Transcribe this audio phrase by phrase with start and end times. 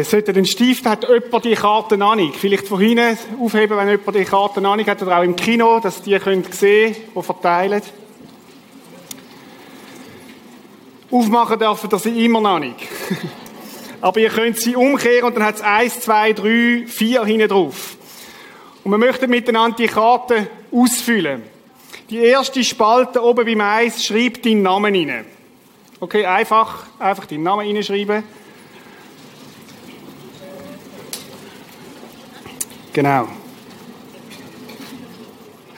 [0.00, 2.32] Es sollte den Stift, hat jemand die Karten an.
[2.32, 6.02] Vielleicht von hinten aufheben, wenn jemand die Karten an hat, oder auch im Kino, dass
[6.02, 7.82] die könnt sehen, die verteilen.
[11.10, 12.76] Aufmachen dürfen ihr sie immer noch nicht.
[14.00, 17.96] Aber ihr könnt sie umkehren und dann hat es eins, zwei, drei, vier hinten drauf.
[18.84, 21.42] Und wir möchten miteinander die Karten ausfüllen.
[22.08, 25.24] Die erste Spalte oben beim Eis schreibt deinen Namen rein.
[25.98, 28.22] Okay, einfach, einfach deinen Namen reinschreiben.
[32.98, 33.28] Genau.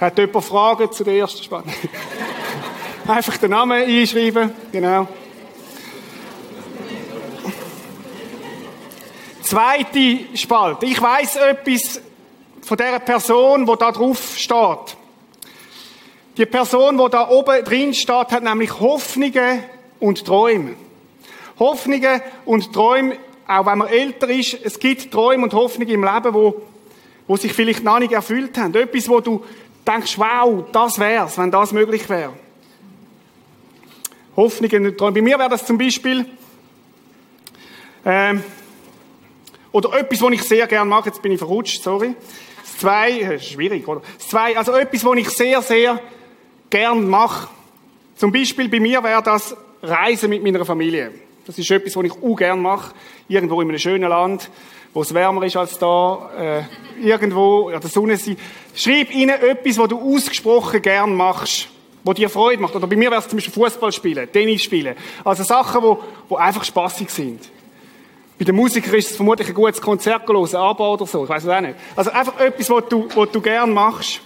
[0.01, 1.69] Hat jemand Fragen zu der ersten Spalte?
[3.06, 4.51] einfach den Namen einschreiben.
[4.73, 5.06] Genau.
[9.43, 10.87] Zweite Spalte.
[10.87, 12.01] Ich weiß etwas
[12.62, 14.96] von der Person, wo da drauf steht.
[16.38, 19.62] Die Person, wo da oben drin steht, hat nämlich Hoffnungen
[19.99, 20.74] und Träume.
[21.59, 26.32] Hoffnungen und Träume, auch wenn man älter ist, es gibt Träume und Hoffnungen im Leben,
[26.32, 26.62] wo,
[27.31, 28.75] wo sich vielleicht noch nicht erfüllt haben.
[28.75, 29.45] Etwas, wo du
[29.87, 32.33] denkst, wow, das wär's, wenn das möglich wäre.
[34.35, 35.13] Hoffnungen Träume.
[35.13, 36.27] Bei mir wäre das zum Beispiel,
[38.05, 38.43] ähm,
[39.71, 42.17] oder etwas, was ich sehr gerne mache, jetzt bin ich verrutscht, sorry.
[42.63, 44.03] Das zwei, ist schwierig, oder?
[44.19, 46.03] Das zwei, also etwas, was ich sehr, sehr
[46.69, 47.49] gern mache.
[48.17, 51.13] Zum Beispiel bei mir wäre das Reisen mit meiner Familie.
[51.51, 52.95] Das ist etwas, was ich auch gern mache.
[53.26, 54.48] Irgendwo in einem schönen Land,
[54.95, 56.62] wo es wärmer ist als da, äh,
[57.04, 58.37] irgendwo an der Sonne sein.
[58.73, 61.66] Schreib ihnen etwas, was du ausgesprochen gern machst,
[62.04, 62.76] wo dir Freude macht.
[62.76, 64.94] Oder bei mir wäre es zum Beispiel Fußball spielen, Tennis spielen.
[65.25, 65.98] Also Sachen, wo,
[66.28, 67.50] wo einfach spaßig sind.
[68.38, 71.43] Bei den Musikern ist es vermutlich ein gutes Konzert hören, aber oder so, ich weiß
[71.43, 71.75] es auch nicht.
[71.97, 74.21] Also einfach etwas, was du, was du gern machst.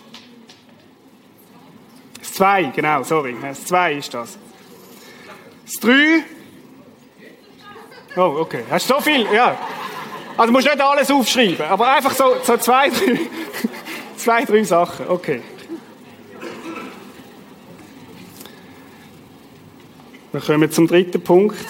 [2.19, 3.35] Das zwei, genau, sorry.
[3.41, 4.37] Das zwei ist das.
[5.65, 6.23] Das drei.
[8.17, 8.65] Oh, okay.
[8.71, 9.27] Hast du so viel?
[9.33, 9.57] Ja.
[10.37, 13.19] Also musst nicht alles aufschreiben, aber einfach so, so zwei, drei,
[14.17, 15.09] zwei, drei Sachen.
[15.09, 15.43] Okay.
[20.33, 21.65] Wir kommen zum dritten Punkt.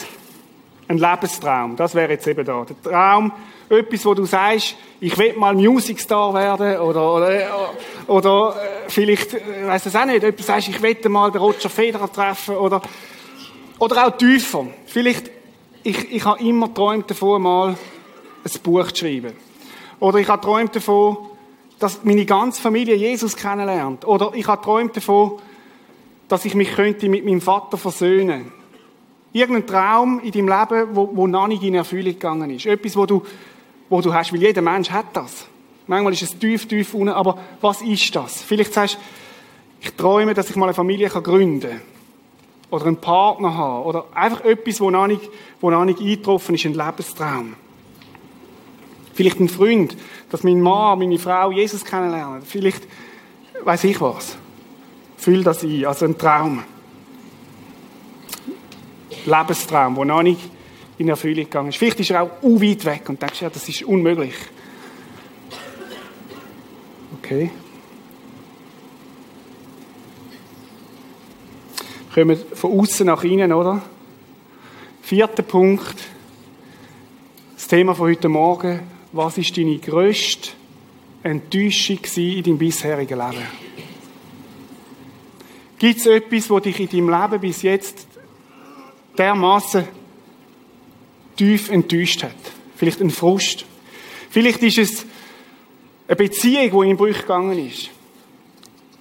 [0.89, 1.77] Ein Lebenstraum.
[1.77, 2.65] Das wäre jetzt eben da.
[2.65, 3.33] Der Traum,
[3.71, 7.75] etwas, wo du sagst, ich will mal Musicstar werden oder, oder,
[8.07, 11.41] oder äh, vielleicht, ich äh, weiß es auch nicht, etwas sagst, ich will mal den
[11.41, 12.83] Roger Federer treffen oder,
[13.79, 14.67] oder auch tiefer.
[14.87, 15.31] Vielleicht,
[15.85, 19.35] ich, ich habe immer geträumt davon, mal ein Buch zu schreiben.
[20.01, 21.19] Oder ich habe geträumt davon,
[21.79, 24.07] dass meine ganze Familie Jesus kennenlernt.
[24.07, 25.39] Oder ich habe geträumt davon,
[26.29, 28.51] dass ich mich könnte mit meinem Vater versöhnen.
[29.33, 32.67] Irgendein Traum in deinem Leben, wo, wo noch nicht in Erfüllung gegangen ist.
[32.67, 33.23] Etwas, wo du,
[33.91, 35.47] wo du hast, weil jeder Mensch hat das.
[35.87, 38.41] Manchmal ist es tief, tief unten, aber was ist das?
[38.43, 39.01] Vielleicht sagst du,
[39.87, 41.94] ich träume, dass ich mal eine Familie gründen kann.
[42.75, 43.85] Oder einen Partner haben.
[43.85, 45.31] Oder einfach etwas, wo noch nicht,
[45.61, 47.55] wo noch nicht eingetroffen ist, ein Lebenstraum.
[49.13, 49.97] Vielleicht ein Freund,
[50.29, 52.43] dass mein Mann, meine Frau Jesus kennenlernen.
[52.43, 52.83] Vielleicht,
[53.63, 54.37] weiß ich was.
[55.17, 56.65] Fühl das ein, also ein Traum.
[59.25, 60.41] Lebenstraum, der noch nicht
[60.99, 61.79] in Erfüllung gegangen ist.
[61.79, 64.35] Vielleicht ist er auch u weit weg und denkst, ja, das ist unmöglich.
[67.19, 67.53] Okay.
[72.15, 73.83] Kommen von außen nach innen, oder?
[75.03, 75.97] Vierter Punkt.
[77.57, 78.83] Das Thema von heute Morgen.
[79.11, 80.51] Was ist deine grösste
[81.25, 83.43] Enttäuschung in deinem bisherigen Leben?
[85.77, 88.07] Gibt es etwas, das dich in deinem Leben bis jetzt
[89.19, 89.85] dermaßen
[91.37, 92.37] tief enttäuscht hat.
[92.77, 93.65] Vielleicht ein Frust.
[94.31, 95.05] Vielleicht ist es
[96.07, 97.91] eine Beziehung, die in Brüche gegangen ist.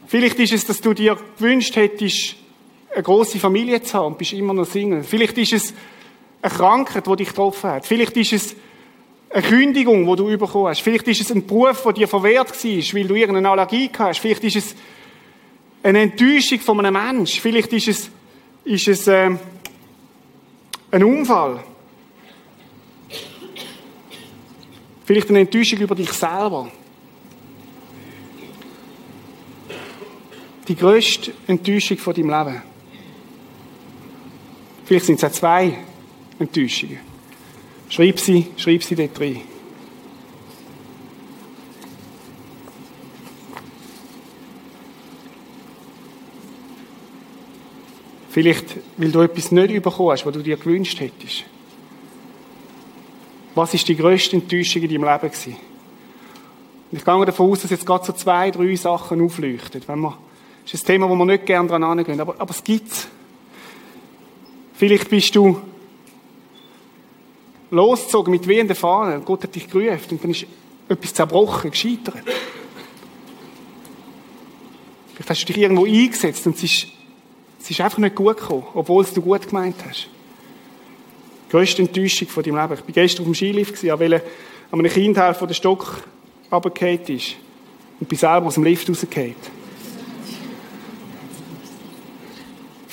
[0.07, 2.37] Vielleicht ist es, dass du dir gewünscht hättest,
[2.93, 5.03] eine große Familie zu haben und bist immer noch Single.
[5.03, 5.73] Vielleicht ist es
[6.41, 7.85] eine Krankheit, die dich getroffen hat.
[7.85, 8.55] Vielleicht ist es
[9.29, 10.81] eine Kündigung, die du bekommen hast.
[10.81, 14.19] Vielleicht ist es ein Beruf, der dir verwehrt war, weil du irgendeine Allergie hast.
[14.19, 14.75] Vielleicht ist es
[15.81, 17.41] eine Enttäuschung von einem Menschen.
[17.41, 18.09] Vielleicht ist es,
[18.63, 19.31] ist es äh,
[20.91, 21.63] ein Unfall.
[25.05, 26.71] Vielleicht eine Enttäuschung über dich selber.
[30.67, 32.72] Die grösste Enttäuschung von deinem Leben.
[34.85, 35.77] Vielleicht sind es auch zwei
[36.39, 36.99] Enttäuschungen.
[37.89, 39.41] Schreib sie, schreib sie dort rein.
[48.29, 51.43] Vielleicht, weil du etwas nicht bekommen hast, was du dir gewünscht hättest.
[53.53, 55.55] Was ist die grösste Enttäuschung in deinem Leben gewesen?
[56.91, 59.83] Ich gehe davon aus, dass jetzt gerade so zwei, drei Sachen aufleuchten.
[59.85, 60.15] Wenn man,
[60.63, 63.07] das ist ein Thema, wo wir nicht gerne dran angehen, aber, aber es gibt's.
[64.73, 65.61] Vielleicht bist du
[67.71, 69.23] losgezogen mit wehenden Fahnen.
[69.25, 70.45] Gott hat dich gerufen und dann ist
[70.89, 72.23] etwas zerbrochen, gescheitert.
[75.13, 76.87] Vielleicht hast du dich irgendwo eingesetzt und es ist,
[77.61, 80.07] es ist einfach nicht gut gekommen, obwohl es du gut gemeint hast.
[81.47, 82.73] Die grösste Enttäuschung von deinem Leben.
[82.73, 84.23] Ich war gestern auf dem Skilift, ich wollte
[84.71, 86.03] einem Kind helfen, der Stock
[86.51, 87.35] runtergefallen ist.
[87.99, 89.35] Und bin selber aus dem Lift rausgefallen.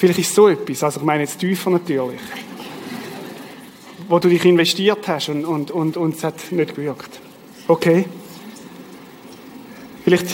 [0.00, 2.20] Vielleicht ist so etwas, also ich meine jetzt tiefer natürlich,
[4.08, 7.20] wo du dich investiert hast und, und, und, und es hat nicht gewirkt.
[7.68, 8.06] Okay?
[10.02, 10.26] Vielleicht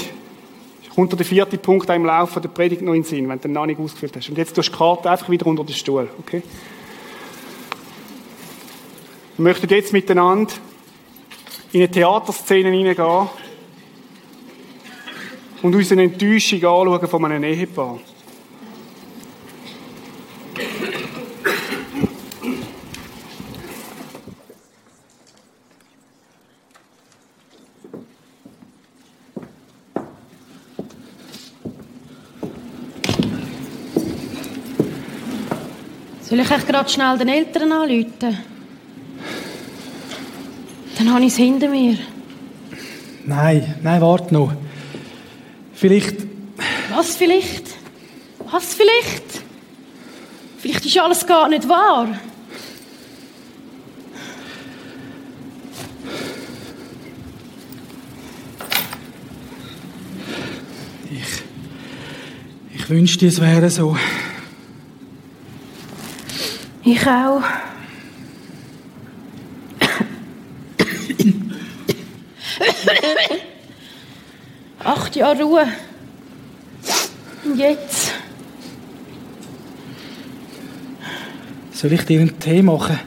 [0.95, 3.55] kommt der vierte Punkt im Laufe der Predigt noch in den Sinn, wenn du den
[3.55, 4.29] noch nicht ausgefüllt hast.
[4.29, 6.45] Und jetzt tust du die Karte einfach wieder unter den Stuhl, okay?
[9.37, 10.53] Wir möchten jetzt miteinander
[11.73, 13.29] in eine Theaterszene hineingehen
[15.61, 17.99] und uns eine Enttäuschung anschauen von einem Ehepaar.
[36.29, 38.37] Soll ich euch gerade schnell den Eltern anrufen?
[40.99, 41.97] Dann habe ich es hinter mir.
[43.25, 44.53] Nein, nein, warte noch.
[45.73, 46.17] Vielleicht.
[46.91, 47.67] Was vielleicht?
[48.51, 49.45] Was vielleicht?
[50.59, 52.09] Vielleicht ist alles gar nicht wahr.
[61.05, 62.81] Ich.
[62.81, 63.97] Ich wünschte, es wäre so.
[66.89, 67.43] Ich auch.
[74.85, 75.67] Acht Jahre Ruhe.
[77.45, 78.13] Und jetzt?
[81.73, 83.01] Soll ich dir einen Tee machen?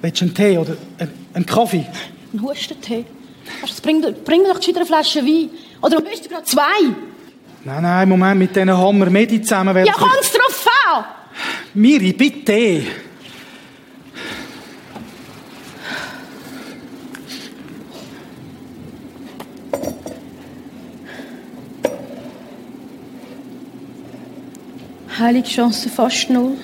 [0.00, 1.86] Willst du einen Tee oder einen, einen Kaffee?
[2.32, 3.04] Ein Hustentee.
[3.82, 5.50] Bring, bring mir doch eine Flasche Wein.
[5.82, 6.62] Oder am besten gerade zwei.
[7.62, 9.84] Nein, nein, Moment, mit diesen Hammer Medi zusammen.
[9.84, 11.04] Ja, kommt's drauf an!
[11.74, 13.07] Miri, bitte!
[25.18, 26.56] Heiligchance fast null.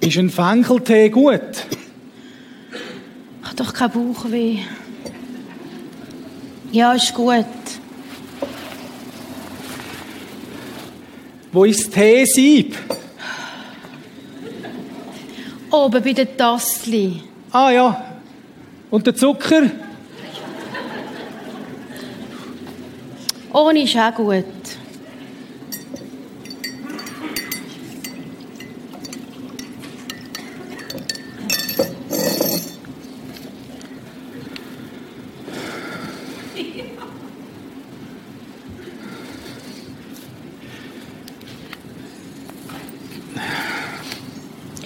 [0.00, 1.40] Ist ein Fenkeltee gut?
[3.40, 4.58] Ich habe doch keinen Bauchweh.
[6.70, 7.46] Ja, ist gut.
[11.50, 12.76] Wo ist das Teesieb?
[15.70, 17.22] Oben bei den Tassli.
[17.50, 18.18] Ah ja.
[18.90, 19.70] Und der Zucker?
[23.52, 24.44] Ohne ist auch gut.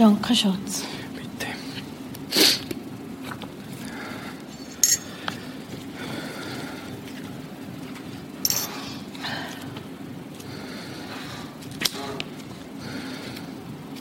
[0.02, 0.82] Danke, Schatz.
[1.14, 1.46] Bitte.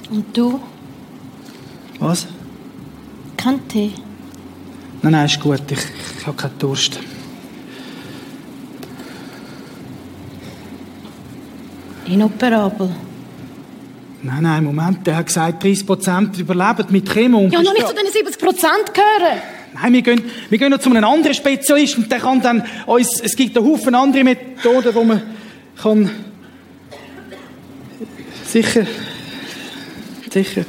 [0.10, 0.60] Und du?
[2.00, 2.26] Was?
[3.38, 3.94] Kein Tee?
[5.12, 5.62] Nein, nein, ist gut.
[5.70, 5.80] Ich,
[6.20, 6.98] ich habe keinen Durst.
[12.06, 12.90] Inoperabel.
[14.24, 15.06] Nein, nein, Moment.
[15.06, 17.40] Der hat gesagt, 30% überleben mit Chemo.
[17.40, 19.42] Und Ja, noch nicht zu den 70 Prozent gehören.
[19.74, 23.20] Nein, wir gehen, wir gehen noch zu einem anderen Spezialist und der kann dann uns,
[23.22, 25.22] es gibt einen Haufen andere Methoden, wo man
[25.82, 26.10] kann,
[28.46, 28.86] sicher,
[30.32, 30.64] sicher.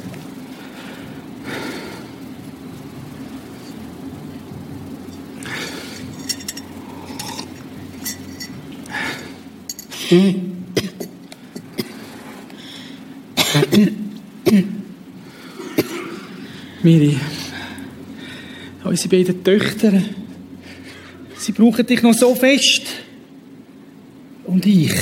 [16.83, 17.17] Miri,
[18.83, 19.93] unsere beiden Töchter,
[21.37, 22.81] sie brauchen dich noch so fest.
[24.45, 24.93] Und ich.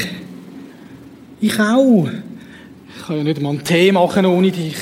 [1.40, 2.08] Ich auch.
[2.96, 4.76] Ich kann ja nicht mal einen Tee machen ohne dich.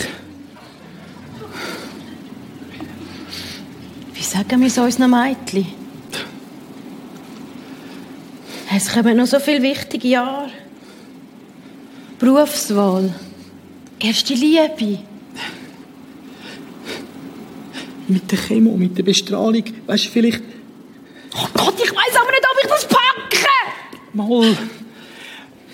[4.14, 5.79] Wie sagen wir es unseren Mädchen?
[8.82, 10.50] Es kommen noch so viele wichtige Jahre.
[12.18, 13.14] Berufswahl.
[14.00, 15.00] Erste Liebe.
[18.08, 20.44] Mit der Chemo, mit der Bestrahlung, weißt du, vielleicht
[21.36, 23.48] Oh Gott, ich weiß aber nicht, ob ich das packe.
[24.14, 24.58] mal.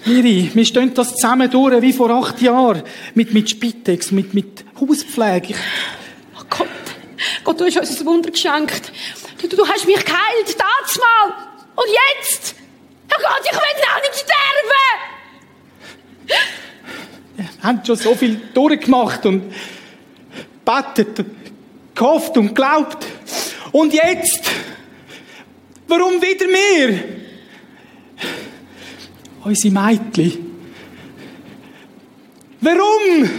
[0.05, 2.81] Miri, wir stehen das zusammen durch, wie vor acht Jahren.
[3.13, 5.53] Mit, mit Spitex, mit, mit Hauspflege.
[6.39, 6.67] Oh Gott,
[7.43, 8.91] Gott, du hast uns ein Wunder geschenkt.
[9.39, 11.35] Du, du, du hast mich geheilt, das mal.
[11.75, 11.85] Und
[12.17, 12.54] jetzt?
[13.15, 14.71] Oh Gott, ich will auch nicht sterben.
[17.37, 19.53] Wir haben schon so viel durchgemacht und
[20.63, 21.25] betet,
[21.93, 23.05] gehofft und glaubt.
[23.71, 24.51] Und jetzt?
[25.87, 27.03] Warum wieder wir?
[29.43, 30.55] Unsere Mädchen.
[32.61, 33.29] Warum?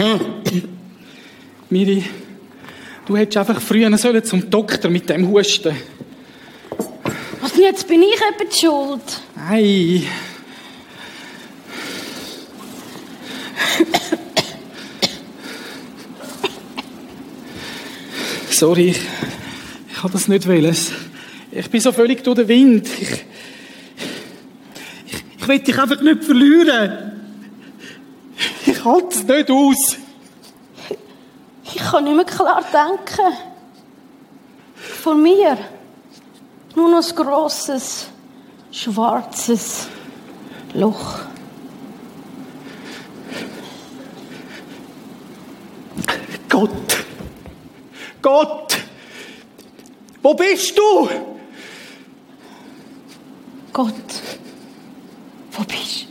[1.70, 2.04] Miri,
[3.06, 5.76] du hättest einfach früher sollen zum Doktor mit dem Husten.
[7.40, 9.20] Was denn jetzt bin ich eben schuld?
[9.36, 10.04] Nein.
[18.50, 19.00] Sorry, ich,
[19.90, 20.76] ich habe das nicht wollen.
[21.52, 22.88] Ich bin so völlig durch den Wind.
[23.00, 23.08] Ich,
[25.06, 27.09] ich, ich will dich einfach nicht verlieren.
[28.80, 29.98] Ich halte es nicht aus.
[31.64, 33.36] Ich kann nicht mehr klar denken.
[34.74, 35.58] Vor mir
[36.74, 38.06] nur noch ein grosses,
[38.72, 39.86] schwarzes
[40.72, 41.18] Loch.
[46.48, 46.70] Gott!
[48.22, 48.78] Gott!
[50.22, 51.08] Wo bist du?
[53.74, 53.92] Gott,
[55.52, 56.09] wo bist du?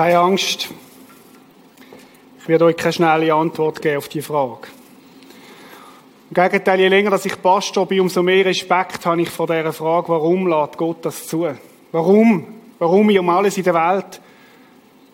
[0.00, 0.68] Keine Angst.
[2.40, 4.68] Ich werde euch keine schnelle Antwort geben auf die Frage.
[6.30, 9.74] Im Gegenteil, je länger dass ich Pastor bin, umso mehr Respekt habe ich vor dieser
[9.74, 11.46] Frage, warum lässt Gott das zu?
[11.92, 12.46] Warum?
[12.78, 14.22] Warum um alles in der Welt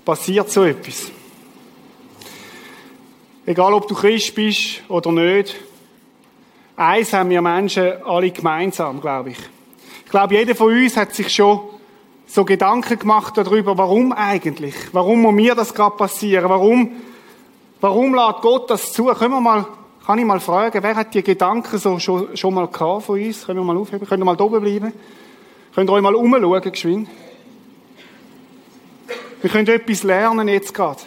[0.04, 1.10] passiert so etwas?
[3.44, 5.56] Egal, ob du Christ bist oder nicht,
[6.76, 9.38] eins haben wir Menschen alle gemeinsam, glaube ich.
[10.04, 11.75] Ich glaube, jeder von uns hat sich schon
[12.26, 14.74] so Gedanken gemacht darüber, warum eigentlich?
[14.92, 16.48] Warum muss mir das gerade passieren?
[16.48, 16.90] Warum,
[17.80, 19.06] warum lässt Gott das zu?
[19.06, 19.66] Können wir mal,
[20.04, 23.46] kann ich mal fragen, wer hat die Gedanken so schon, schon mal gehabt von uns?
[23.46, 24.06] Können wir mal aufheben?
[24.06, 24.92] Können wir mal oben bleiben?
[25.74, 27.08] Könnt ihr euch mal umschauen, geschwind?
[29.40, 31.00] Wir können etwas lernen jetzt gerade.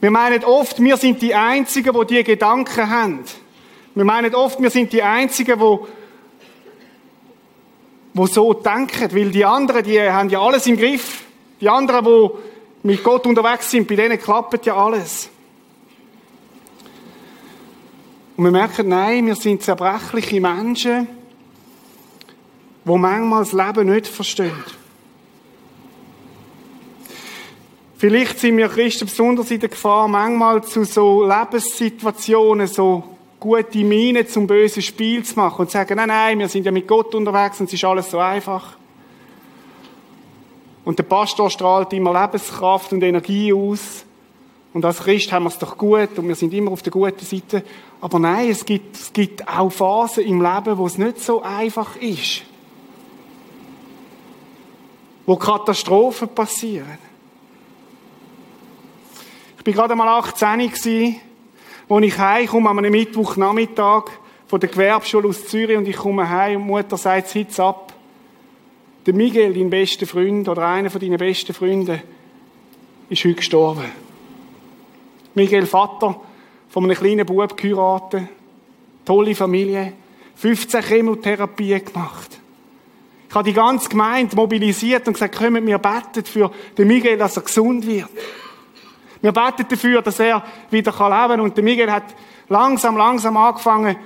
[0.00, 3.24] Wir meinen oft, wir sind die Einzigen, die diese Gedanken haben.
[3.94, 5.78] Wir meinen oft, wir sind die Einzigen, die
[8.14, 11.24] wo so denken, weil die anderen, die haben ja alles im Griff.
[11.60, 12.30] Die anderen, die
[12.88, 15.30] mit Gott unterwegs sind, bei denen klappt ja alles.
[18.36, 21.06] Und wir merken, nein, wir sind zerbrechliche Menschen,
[22.84, 24.64] die manchmal das Leben nicht verstehen.
[27.96, 33.11] Vielleicht sind wir Christen besonders in der Gefahr, manchmal zu so Lebenssituationen so
[33.42, 36.70] gute Miene zum bösen Spiel zu machen und zu sagen, nein, nein, wir sind ja
[36.70, 38.76] mit Gott unterwegs und es ist alles so einfach.
[40.84, 44.04] Und der Pastor strahlt immer Lebenskraft und Energie aus.
[44.72, 47.24] Und als Christ haben wir es doch gut und wir sind immer auf der guten
[47.24, 47.64] Seite.
[48.00, 51.96] Aber nein, es gibt, es gibt auch Phasen im Leben, wo es nicht so einfach
[51.96, 52.42] ist.
[55.26, 56.98] Wo Katastrophen passieren.
[59.58, 61.20] Ich bin gerade mal 18 gewesen,
[61.88, 64.04] wo ich heimkomme an einem Mittwochnachmittag
[64.46, 67.92] von der Gewerbeschule aus Zürich und ich komme heim und Mutter sagt, Hitz ab.
[69.06, 72.02] Der Miguel, dein bester Freund oder einer von deinen besten Freunden,
[73.08, 73.84] ist heute gestorben.
[75.34, 76.20] Miguel, Vater
[76.68, 78.28] von einem kleinen Bub geheiratet,
[79.04, 79.92] tolle Familie,
[80.36, 82.38] 15 Chemotherapien gemacht.
[83.28, 87.36] Ich habe die ganze Gemeinde mobilisiert und gesagt, kommen wir beten für den Miguel, dass
[87.36, 88.08] er gesund wird.
[89.22, 91.40] Wir beten dafür, dass er wieder leben kann.
[91.40, 92.14] Und der Miguel hat
[92.48, 93.96] langsam, langsam angefangen,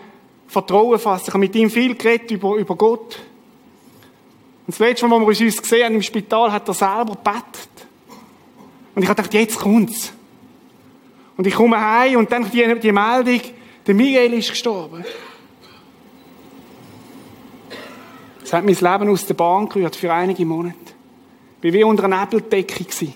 [0.46, 1.24] Vertrauen zu fassen.
[1.26, 3.18] Ich habe mit ihm viel geredet über, über Gott.
[4.66, 7.68] Und das letzte Mal, wo wir uns gesehen haben im Spital, hat er selber gebetet.
[8.94, 10.12] Und ich habe gedacht, jetzt kommt's.
[11.36, 13.40] Und ich komme heim und dann die, die Meldung,
[13.86, 15.04] der Miguel ist gestorben.
[18.42, 20.76] Es hat mein Leben aus der Bahn gerührt für einige Monate.
[21.62, 23.12] Ich war wie unter einer Nebeldecke.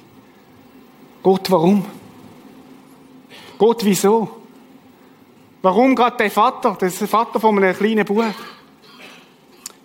[1.22, 1.84] Gott, warum?
[3.58, 4.40] Gott, wieso?
[5.60, 6.76] Warum gerade der Vater?
[6.80, 8.24] Das ist der Vater von einem kleinen Bub.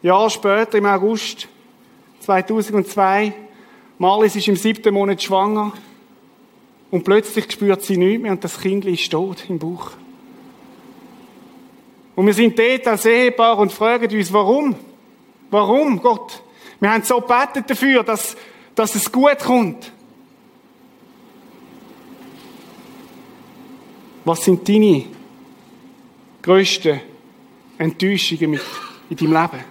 [0.01, 1.50] Jahr später, im August
[2.22, 3.34] 2002,
[3.98, 5.74] Marlies ist im siebten Monat schwanger
[6.92, 9.92] und plötzlich spürt sie nichts mehr und das Kind ist tot im Bauch.
[12.15, 14.75] Und wir sind dort als Ehepaar und fragen uns, warum?
[15.51, 16.42] Warum, Gott?
[16.80, 18.38] Wir haben so gebetet dafür, dass,
[18.74, 19.92] dass es gut kommt.
[24.25, 25.05] Was sind deine
[26.41, 27.00] grössten
[27.77, 28.62] Enttäuschungen mit
[29.10, 29.63] in deinem Leben?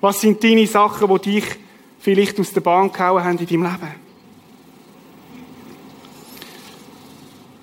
[0.00, 1.44] Was sind deine Sachen, die dich
[1.98, 4.06] vielleicht aus der Bahn gehauen haben in deinem Leben?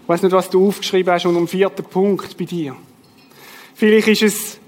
[0.03, 2.75] Ich weiß nicht, was du aufgeschrieben hast, und am vierten Punkt bei dir.
[3.73, 4.59] Vielleicht ist es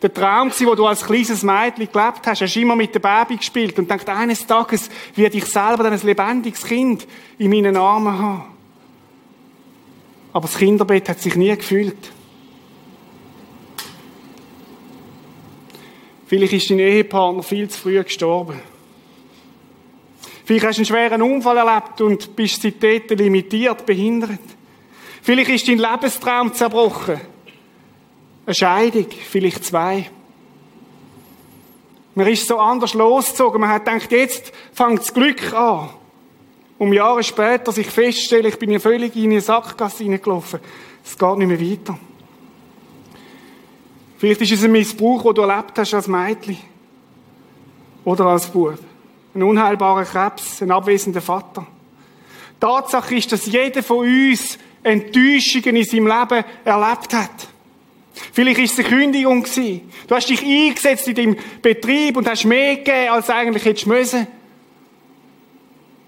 [0.00, 2.40] der Traum wo du als kleines Mädchen gelebt hast.
[2.40, 6.64] Hast immer mit dem Baby gespielt und denkst, eines Tages werde ich selber ein lebendiges
[6.64, 7.06] Kind
[7.38, 8.55] in meinen Armen haben.
[10.36, 11.96] Aber das Kinderbett hat sich nie gefühlt.
[16.26, 18.60] Vielleicht ist dein Ehepartner viel zu früh gestorben.
[20.44, 24.40] Vielleicht hast du einen schweren Unfall erlebt und bist seitdem limitiert, behindert.
[25.22, 27.18] Vielleicht ist dein Lebenstraum zerbrochen.
[28.44, 30.10] Eine Scheidung, vielleicht zwei.
[32.14, 33.58] Man ist so anders losgezogen.
[33.58, 35.88] Man hat gedacht, jetzt fängt das Glück an.
[36.78, 40.60] Um Jahre später sich feststellen, ich bin ja völlig in eine Sackgasse hineingelaufen.
[41.04, 41.98] Es geht nicht mehr weiter.
[44.18, 46.58] Vielleicht ist es ein Missbrauch, den du erlebt hast als Mädchen.
[48.04, 48.78] Oder als Bub.
[49.34, 51.66] Ein unheilbarer Krebs, ein abwesender Vater.
[52.60, 57.48] Tatsache ist, dass jeder von uns Enttäuschungen in seinem Leben erlebt hat.
[58.32, 59.44] Vielleicht ist es eine Kündigung.
[59.44, 64.26] Du hast dich eingesetzt in deinem Betrieb und hast mehr gegeben, als eigentlich hättest müssen.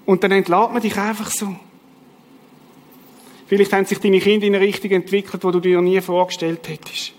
[0.08, 1.54] Und dann entlädt man dich einfach so.
[3.46, 7.12] Vielleicht haben sich deine Kinder in eine Richtung entwickelt, wo du dir nie vorgestellt hättest.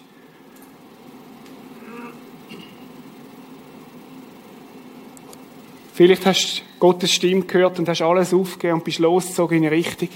[5.94, 9.76] Vielleicht hast du Gottes Stimme gehört und hast alles aufgegeben und bist losgezogen in eine
[9.76, 10.10] Richtung,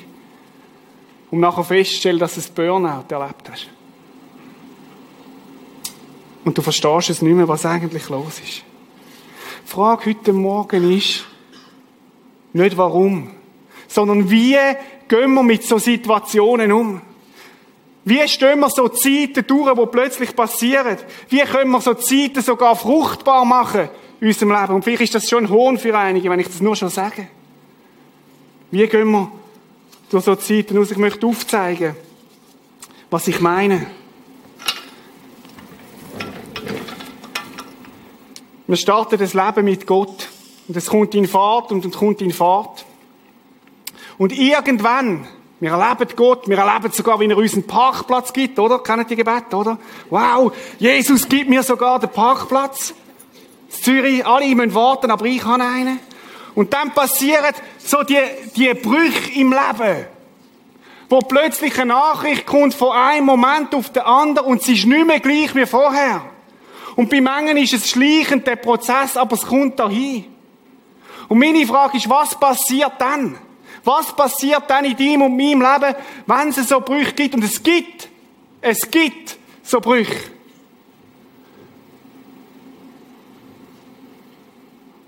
[1.30, 3.70] um nachher festzustellen, dass du ein Burnout erlebt hast.
[6.44, 8.64] Und du verstehst es nicht mehr, was eigentlich los ist.
[9.64, 11.26] Die Frage heute Morgen ist,
[12.54, 13.32] nicht warum,
[13.88, 14.58] sondern wie
[15.08, 17.02] gehen wir mit so Situationen um?
[18.06, 20.98] Wie stehen wir so Zeiten durch, die plötzlich passieren?
[21.30, 23.90] Wie können wir so Zeiten sogar fruchtbar machen
[24.20, 24.76] in unserem Leben?
[24.76, 27.28] Und vielleicht ist das schon ein Hohn für einige, wenn ich das nur schon sage.
[28.72, 29.32] Wie gehen wir
[30.10, 30.92] durch so Zeiten aus?
[30.92, 31.96] Ich möchte aufzeigen,
[33.10, 33.88] was ich meine.
[38.68, 40.30] Wir starten das Leben mit Gott.
[40.68, 42.86] Und es kommt in Fahrt und es kommt in Fahrt.
[44.18, 45.28] Und irgendwann,
[45.60, 48.80] wir erleben Gott, wir erleben sogar, wie er uns einen Parkplatz gibt, oder?
[48.80, 49.78] Kennt die Gebet, oder?
[50.10, 52.94] Wow, Jesus gibt mir sogar den Parkplatz.
[53.70, 56.00] In Zürich, alle müssen warten, aber ich habe einen.
[56.56, 58.20] Und dann passieren so die,
[58.56, 60.06] die Brüche im Leben.
[61.10, 65.06] Wo plötzlich eine Nachricht kommt von einem Moment auf den anderen und sie ist nicht
[65.06, 66.24] mehr gleich wie vorher.
[66.96, 70.33] Und bei Mengen ist es schleichend, der Prozess, aber es kommt dahin.
[71.34, 73.36] Und meine Frage ist, was passiert dann?
[73.84, 75.96] Was passiert dann in deinem und meinem Leben,
[76.28, 77.34] wenn es so Brüche gibt?
[77.34, 78.08] Und es gibt,
[78.62, 80.30] es gibt so Brüche.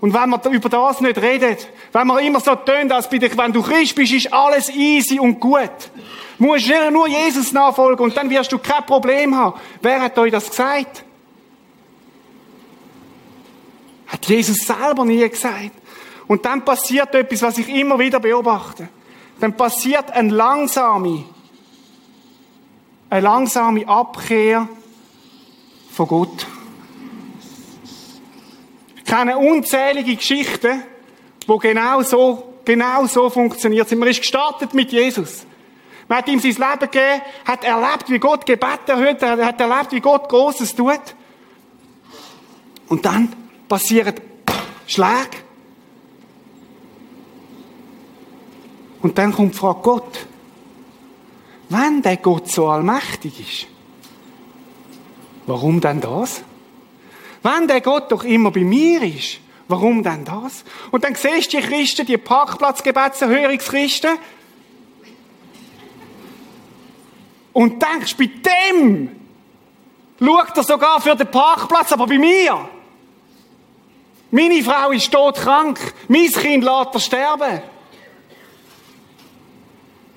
[0.00, 3.38] Und wenn man über das nicht redet, wenn man immer so tönt, als bei dich,
[3.38, 5.70] wenn du Christ bist, ist alles easy und gut.
[6.38, 9.60] Du musst nur Jesus nachfolgen und dann wirst du kein Problem haben.
[9.80, 11.04] Wer hat euch das gesagt?
[14.08, 15.70] Hat Jesus selber nie gesagt.
[16.28, 18.88] Und dann passiert etwas, was ich immer wieder beobachte.
[19.40, 21.24] Dann passiert eine langsame,
[23.10, 24.68] eine langsame Abkehr
[25.92, 26.46] von Gott.
[28.96, 30.82] Ich kenne unzählige Geschichten,
[31.46, 33.98] wo genau so, genau so funktioniert sind.
[33.98, 35.46] Man ist gestartet mit Jesus.
[36.08, 40.00] Man hat ihm sein Leben gegeben, hat erlebt, wie Gott Gebet erhört, hat erlebt, wie
[40.00, 41.00] Gott Großes tut.
[42.88, 43.32] Und dann
[43.68, 44.14] passieren
[44.86, 45.45] Schläge.
[49.02, 50.26] Und dann kommt die Frage Gott.
[51.68, 53.66] Wenn der Gott so allmächtig ist,
[55.46, 56.42] warum denn das?
[57.42, 60.64] Wenn der Gott doch immer bei mir ist, warum denn das?
[60.90, 64.18] Und dann siehst du die Christen, die Parkplatzgebetserhörungschristen,
[67.52, 69.08] und denkst, bei dem
[70.20, 72.68] schaut er sogar für den Parkplatz, aber bei mir
[74.30, 75.78] meine Frau ist todkrank.
[76.08, 77.62] Mein Kind lässt er sterben.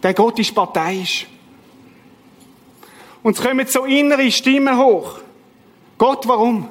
[0.02, 1.28] Der Gott ist parteiisch.
[3.22, 5.20] Und es kommen so innere Stimmen hoch.
[5.98, 6.70] Gott, warum?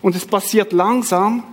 [0.00, 1.44] Und es passiert langsam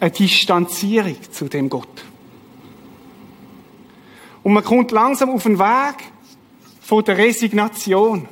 [0.00, 2.04] eine Distanzierung zu dem Gott.
[4.42, 5.96] Und man kommt langsam auf den Weg
[6.80, 8.28] von der Resignation.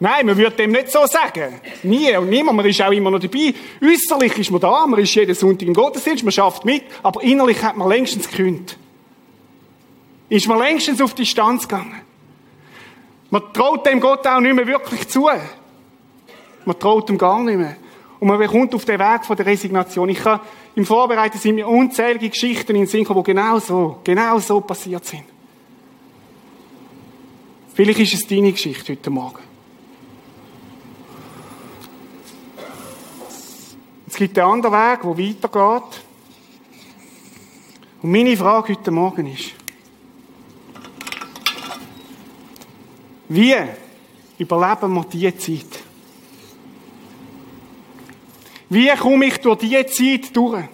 [0.00, 1.60] Nein, man würde dem nicht so sagen.
[1.82, 2.56] Nie und niemand.
[2.56, 3.52] Man ist auch immer noch dabei.
[3.82, 7.60] Äußerlich ist man da, man ist jeden Sonntag im Gottesdienst, man schafft mit, aber innerlich
[7.62, 8.78] hat man längstens gekündigt.
[10.28, 12.00] Ist man längstens auf Distanz gegangen.
[13.30, 15.28] Man traut dem Gott auch nicht mehr wirklich zu.
[16.64, 17.76] Man traut ihm gar nicht mehr.
[18.20, 20.08] Und man kommt auf den Weg von der Resignation.
[20.08, 20.40] Ich kann,
[20.74, 25.04] im Vorbereiten sind mir unzählige Geschichten in den Sinn die genau so, genau so passiert
[25.04, 25.24] sind.
[27.74, 29.47] Vielleicht ist es deine Geschichte heute Morgen.
[34.18, 36.00] Gibt einen anderen Weg, der weitergeht.
[38.02, 39.52] Und meine Frage heute Morgen ist,
[43.28, 43.54] wie
[44.38, 45.82] überleben wir diese Zeit?
[48.70, 50.64] Wie komme ich durch diese Zeit durch?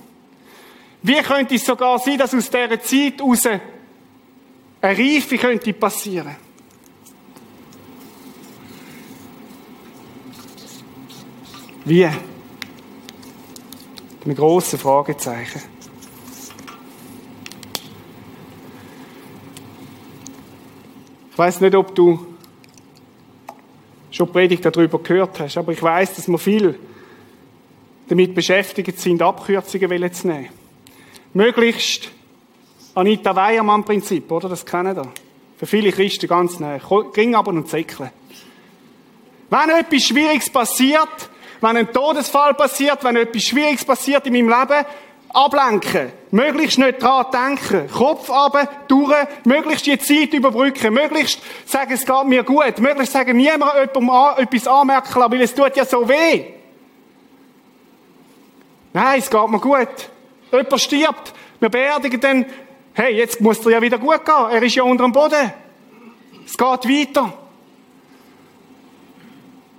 [1.03, 3.61] Wie könnte es sogar sein, dass aus dieser Zeit heraus eine
[4.81, 6.37] Reife könnte passieren?
[11.85, 12.09] Wie?
[14.25, 15.61] Mit grossen Fragezeichen.
[21.31, 22.27] Ich weiß nicht, ob du
[24.11, 26.79] schon Predigt darüber gehört hast, aber ich weiß, dass wir viel
[28.09, 30.49] damit beschäftigt sind, Abkürzungen zu nehmen.
[31.35, 32.11] Möglichst
[32.95, 34.49] Anita Weiermann-Prinzip, oder?
[34.49, 35.13] Das kennen ihr.
[35.59, 36.79] Für viele Christen ganz nah.
[36.79, 38.11] Gring aber und zäckeln.
[39.51, 41.29] Wenn etwas Schwieriges passiert,
[41.65, 44.85] wenn ein Todesfall passiert, wenn etwas Schwieriges passiert in meinem Leben,
[45.31, 46.13] ablenken.
[46.31, 47.91] Möglichst nicht dran denken.
[47.91, 50.93] Kopf runter, durch, möglichst die Zeit überbrücken.
[50.93, 52.79] Möglichst sagen, es geht mir gut.
[52.79, 56.45] Möglichst sagen, niemand etwas anmerken, weil es tut ja so weh.
[58.93, 59.89] Nein, es geht mir gut.
[60.53, 61.33] Jemand stirbt.
[61.61, 62.47] Wir beerdigen dann,
[62.93, 64.51] hey, jetzt muss er ja wieder gut gehen.
[64.51, 65.53] Er ist ja unter dem Boden.
[66.45, 67.33] Es geht weiter.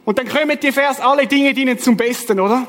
[0.06, 2.68] Und dann kommen die Vers, alle Dinge dienen zum Besten, oder?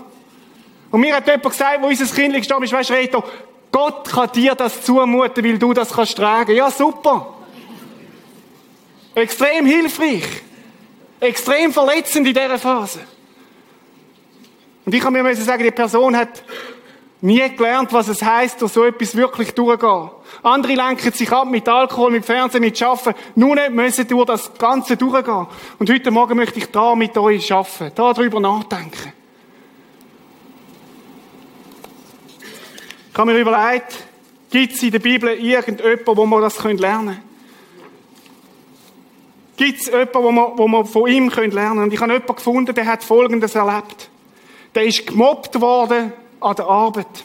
[0.90, 3.24] Und mir hat jemand gesagt, wo unser Kind gestorben ist, weißt du, Reto,
[3.70, 6.56] Gott kann dir das zumuten, weil du das kannst tragen.
[6.56, 7.34] Ja, super.
[9.14, 10.24] Extrem hilfreich.
[11.20, 13.00] Extrem verletzend in dieser Phase.
[14.84, 16.42] Und ich kann mir sagen, die Person hat
[17.20, 20.10] nie gelernt, was es heißt, durch so etwas wirklich durchgehen.
[20.42, 23.14] Andere lenken sich ab mit Alkohol, mit Fernsehen, mit Schaffen.
[23.34, 25.46] Nicht müssen durch das Ganze durchgehen.
[25.78, 29.12] Und heute Morgen möchte ich da mit euch schaffen, da drüber nachdenken.
[33.10, 33.96] Ich habe mir überlegt,
[34.50, 37.22] gibt es in der Bibel irgendjemanden, wo wir das lernen können?
[39.56, 41.78] Gibt es jemanden, wo wir, wo wir von ihm lernen können?
[41.78, 44.10] Und ich habe jemanden gefunden, der hat Folgendes erlebt.
[44.74, 47.24] Der ist gemobbt worden an der Arbeit.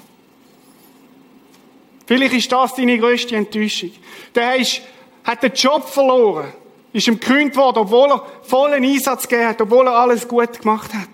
[2.05, 3.91] Vielleicht ist das deine grösste Enttäuschung.
[4.35, 4.81] Der ist,
[5.23, 6.51] hat den Job verloren,
[6.93, 10.93] ist ihm gekündigt worden, obwohl er vollen Einsatz gegeben hat, obwohl er alles gut gemacht
[10.93, 11.07] hat.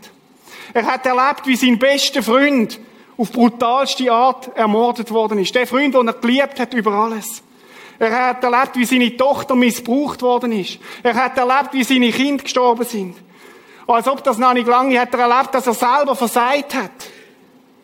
[0.74, 2.80] Er hat erlebt, wie sein bester Freund
[3.18, 5.56] auf brutalste Art ermordet worden ist.
[5.56, 7.44] Der Freund, den er geliebt hat über alles.
[8.00, 10.78] Er hat erlebt, wie seine Tochter missbraucht worden ist.
[11.02, 13.16] Er hat erlebt, wie seine Kinder gestorben sind.
[13.88, 17.07] Als ob das noch nicht lange hat er erlebt, dass er selber versagt hat.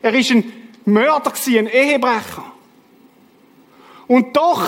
[0.04, 0.52] Er ist ein
[0.86, 2.44] Mörder ein Ehebrecher.
[4.06, 4.64] Und doch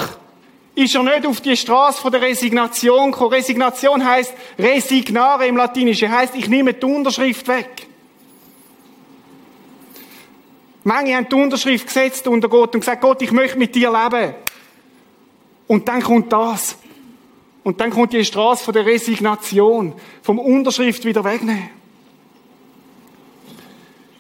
[0.76, 3.34] ist er nicht auf die Straße der Resignation gekommen.
[3.34, 7.88] Resignation heißt resignare im Latinischen, heißt ich nehme die Unterschrift weg.
[10.86, 14.36] Manche haben die Unterschrift gesetzt unter Gott und gesagt, Gott, ich möchte mit dir leben.
[15.68, 16.78] Und dann kommt das.
[17.64, 21.70] Und dann kommt die Straße der Resignation, vom Unterschrift wieder wegnehmen.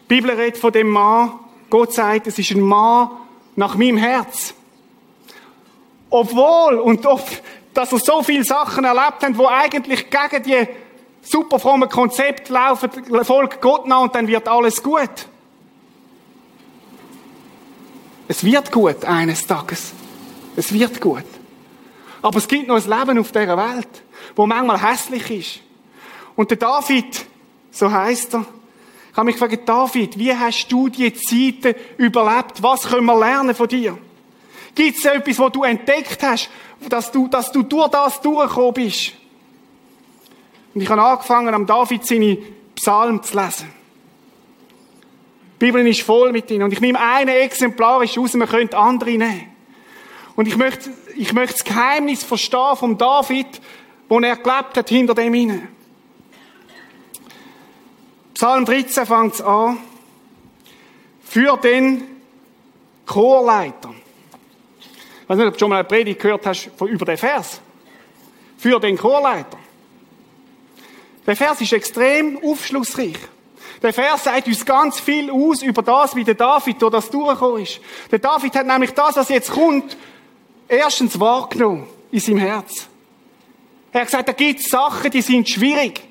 [0.05, 1.33] Die Bibel redet von dem Mann,
[1.71, 3.09] Gott sagt, es ist ein Mann
[3.55, 4.53] nach meinem Herz.
[6.11, 7.41] Obwohl, und oft,
[7.73, 10.67] dass er so viele Sachen erlebt hat, wo eigentlich gegen die
[11.23, 12.91] super frommen Konzepte laufen,
[13.23, 15.27] folgt Gott nach und dann wird alles gut.
[18.27, 19.91] Es wird gut eines Tages.
[20.55, 21.25] Es wird gut.
[22.21, 24.03] Aber es gibt noch ein Leben auf dieser Welt,
[24.35, 25.59] wo manchmal hässlich ist.
[26.35, 27.25] Und der David,
[27.71, 28.45] so heißt er,
[29.15, 32.61] ich habe mich gefragt, David, wie hast du die Zeiten überlebt?
[32.61, 33.97] Was können wir lernen von dir?
[34.75, 36.49] Gibt es etwas, was du entdeckt hast,
[36.89, 39.13] dass du, dass du durch das durchgekommen bist?
[40.73, 42.37] Und ich habe angefangen, am David seine
[42.75, 43.71] Psalmen zu lesen.
[45.53, 46.63] Die Bibel ist voll mit ihnen.
[46.63, 49.45] Und ich nehme einen exemplarisch aus, man könnte andere nehmen.
[50.35, 53.61] Und ich möchte, ich möchte das Geheimnis verstehen vom David,
[54.09, 55.69] wo er gelebt hat, hinter dem hinein.
[58.35, 59.77] Psalm 13 fängt an.
[61.23, 62.03] Für den
[63.05, 63.95] Chorleiter.
[65.23, 67.61] Ich weiß nicht, ob du schon mal eine Predigt gehört hast über den Vers.
[68.57, 69.57] Für den Chorleiter.
[71.25, 73.17] Der Vers ist extrem aufschlussreich.
[73.81, 77.63] Der Vers sagt uns ganz viel aus über das, wie der David durch das durchgekommen
[77.63, 77.79] ist.
[78.11, 79.95] Der David hat nämlich das, was jetzt kommt,
[80.67, 82.87] erstens wahrgenommen in seinem Herz.
[83.93, 86.01] Er hat gesagt, da gibt Sachen, die sind schwierig.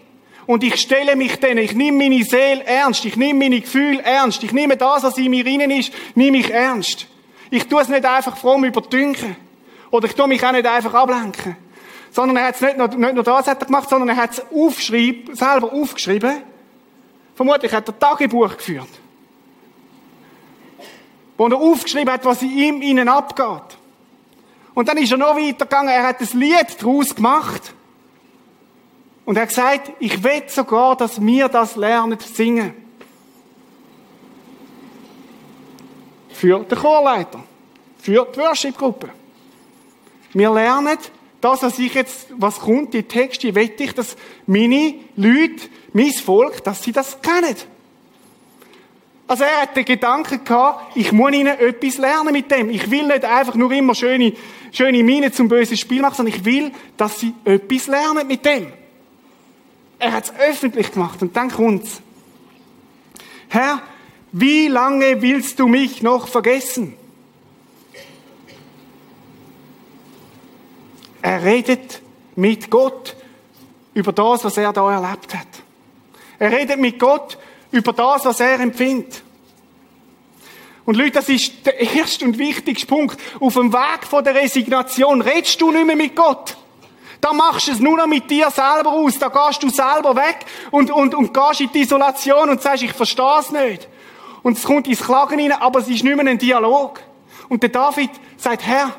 [0.46, 4.42] Und ich stelle mich denen, ich nehme meine Seele ernst, ich nehme meine Gefühle ernst,
[4.42, 7.06] ich nehme das, was in mir innen ist, nehme ich ernst.
[7.50, 9.36] Ich tue es nicht einfach fromm überdünken.
[9.90, 11.56] Oder ich tue mich auch nicht einfach ablenken.
[12.10, 14.30] Sondern er hat es nicht nur, nicht nur das hat er gemacht, sondern er hat
[14.32, 14.42] es
[15.38, 16.42] selber aufgeschrieben.
[17.34, 18.88] Vermutlich hat er Tagebuch geführt.
[21.36, 23.78] Wo er aufgeschrieben hat, was in ihm innen abgeht.
[24.74, 27.74] Und dann ist er noch weitergegangen, er hat ein Lied daraus gemacht.
[29.24, 32.74] Und er hat gesagt, ich will sogar, dass wir das lernen zu singen.
[36.30, 37.42] Für den Chorleiter.
[37.98, 39.08] Für die Worship-Gruppe.
[40.34, 40.98] Wir lernen,
[41.40, 46.62] das, was ich jetzt, was kommt, die Texte, will ich, dass meine Leute, mein Volk,
[46.64, 47.54] dass sie das kennen.
[49.26, 52.68] Also er hat den Gedanken gehabt, ich muss ihnen etwas lernen mit dem.
[52.68, 54.34] Ich will nicht einfach nur immer schöne,
[54.70, 58.72] schöne Miene zum bösen Spiel machen, sondern ich will, dass sie etwas lernen mit dem.
[60.04, 62.02] Er hat es öffentlich gemacht und dann kommt's.
[63.48, 63.80] Herr,
[64.32, 66.94] wie lange willst du mich noch vergessen?
[71.22, 72.02] Er redet
[72.36, 73.16] mit Gott
[73.94, 75.48] über das, was er da erlebt hat.
[76.38, 77.38] Er redet mit Gott
[77.70, 79.22] über das, was er empfindet.
[80.84, 83.18] Und Leute, das ist der erste und wichtigste Punkt.
[83.40, 86.58] Auf dem Weg von der Resignation redest du nicht mehr mit Gott.
[87.24, 89.18] Da machst du es nur noch mit dir selber aus.
[89.18, 92.92] Da gehst du selber weg und, und, und gehst in die Isolation und sagst, ich
[92.92, 93.88] verstehe es nicht.
[94.42, 97.00] Und es kommt ins Klagen rein, aber es ist nicht mehr ein Dialog.
[97.48, 98.94] Und der David sagt, Herr,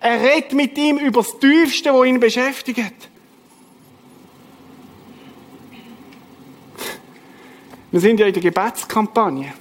[0.00, 3.10] er redet mit ihm über das Tiefste, was ihn beschäftigt.
[7.90, 9.52] Wir sind ja in der Gebetskampagne.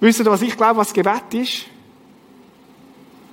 [0.00, 1.66] Wisst ihr, was ich glaube, was Gebet ist?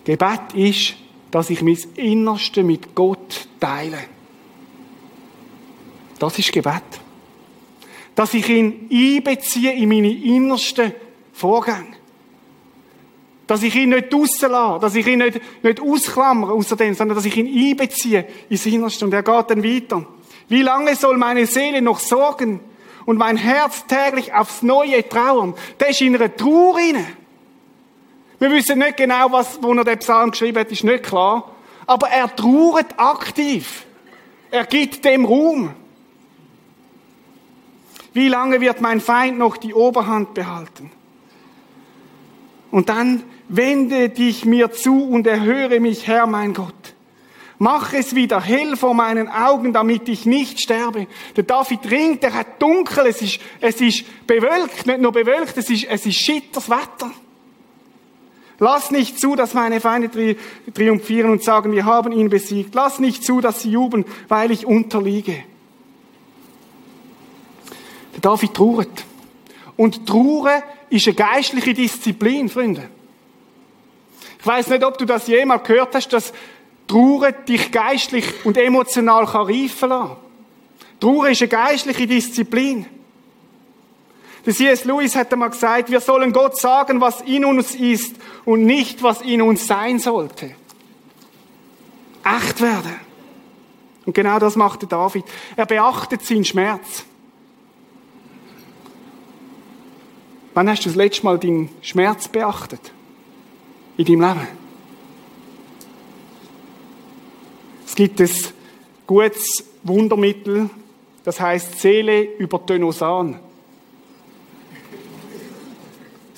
[0.03, 3.99] Gebet ist, dass ich mein Innerste mit Gott teile.
[6.19, 6.83] Das ist Gebet.
[8.15, 10.93] Dass ich ihn einbeziehe in meine innersten
[11.33, 11.95] Vorgänge.
[13.45, 17.37] Dass ich ihn nicht rauslasse, dass ich ihn nicht, nicht ausklammere außerdem, sondern dass ich
[17.37, 19.05] ihn einbeziehe ins Innerste.
[19.05, 20.05] Und er geht dann weiter.
[20.49, 22.59] Wie lange soll meine Seele noch sorgen
[23.05, 25.53] und mein Herz täglich aufs Neue trauern?
[25.79, 27.05] Der ist in einer Trauer rein.
[28.39, 31.51] Wir wissen nicht genau, was, wo er den Psalm geschrieben hat, ist nicht klar.
[31.85, 33.85] Aber er trauert aktiv.
[34.51, 35.73] Er gibt dem Ruhm.
[38.13, 40.91] Wie lange wird mein Feind noch die Oberhand behalten?
[42.71, 46.73] Und dann wende dich mir zu und erhöre mich, Herr mein Gott.
[47.59, 51.07] Mach es wieder hell vor meinen Augen, damit ich nicht sterbe.
[51.35, 55.69] Der David ringt, er hat dunkel, es ist, es ist bewölkt, nicht nur bewölkt, es
[55.69, 57.11] ist, es ist schitters Wetter.
[58.59, 60.35] Lass nicht zu, dass meine Feinde tri
[60.73, 62.73] triumphieren und sagen, wir haben ihn besiegt.
[62.73, 65.43] Lass nicht zu, dass sie jubeln, weil ich unterliege.
[68.13, 69.05] Der David trauert.
[69.75, 72.89] Und Trauer ist eine geistliche Disziplin, Freunde.
[74.39, 76.33] Ich weiß nicht, ob du das jemals gehört hast, dass
[76.87, 80.15] Trauer dich geistlich und emotional kann reifen lassen.
[80.99, 82.87] Trauer ist eine geistliche Disziplin.
[84.47, 84.85] Der C.S.
[84.85, 89.21] Lewis hat einmal gesagt, wir sollen Gott sagen, was in uns ist und nicht, was
[89.21, 90.55] in uns sein sollte.
[92.23, 92.95] Echt werden.
[94.05, 95.25] Und genau das macht der David.
[95.57, 97.03] Er beachtet seinen Schmerz.
[100.53, 102.93] Wann hast du das letzte Mal deinen Schmerz beachtet?
[103.97, 104.47] In deinem Leben?
[107.85, 108.29] Es gibt ein
[109.05, 110.69] gutes Wundermittel,
[111.25, 113.41] das heißt Seele über Tönosan.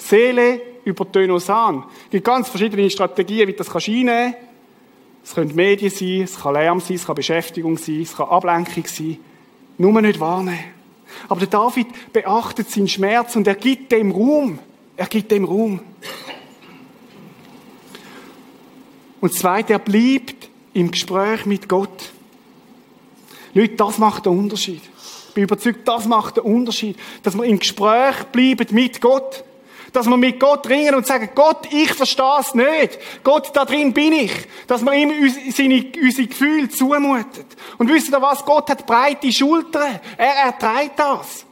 [0.09, 1.83] Seele über Tönosan.
[2.05, 4.49] Es gibt ganz verschiedene Strategien, wie das einnehmen kannst.
[5.23, 8.85] Es können Medien sein, es kann Lärm sein, es kann Beschäftigung sein, es kann Ablenkung
[8.85, 9.17] sein.
[9.77, 10.63] Nur nicht wahrnehmen.
[11.27, 14.59] Aber der David beachtet seinen Schmerz und er gibt dem Ruhm.
[14.95, 15.79] Er gibt dem Ruhm.
[19.21, 22.11] Und zweitens, er bleibt im Gespräch mit Gott.
[23.53, 24.81] Leute, das macht den Unterschied.
[25.27, 26.97] Ich bin überzeugt, das macht den Unterschied.
[27.23, 29.43] Dass wir im Gespräch bleiben mit Gott
[29.93, 32.99] Dass wir mit Gott ringen und sagen, Gott, ich verstehe es nicht.
[33.23, 34.31] Gott, da drin bin ich.
[34.67, 35.11] Dass wir ihm
[35.51, 37.45] seine, unsere Gefühle zumutet.
[37.77, 38.45] Und wisst ihr was?
[38.45, 39.99] Gott hat breite Schultern.
[40.17, 41.45] Er erträgt das.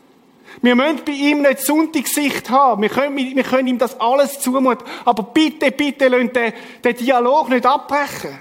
[0.61, 2.81] Wir müssen bei ihm nicht Sonntagssicht haben.
[2.81, 4.85] Wir können, wir können ihm das alles zumuten.
[5.05, 8.39] Aber bitte, bitte, lasst den, den Dialog nicht abbrechen.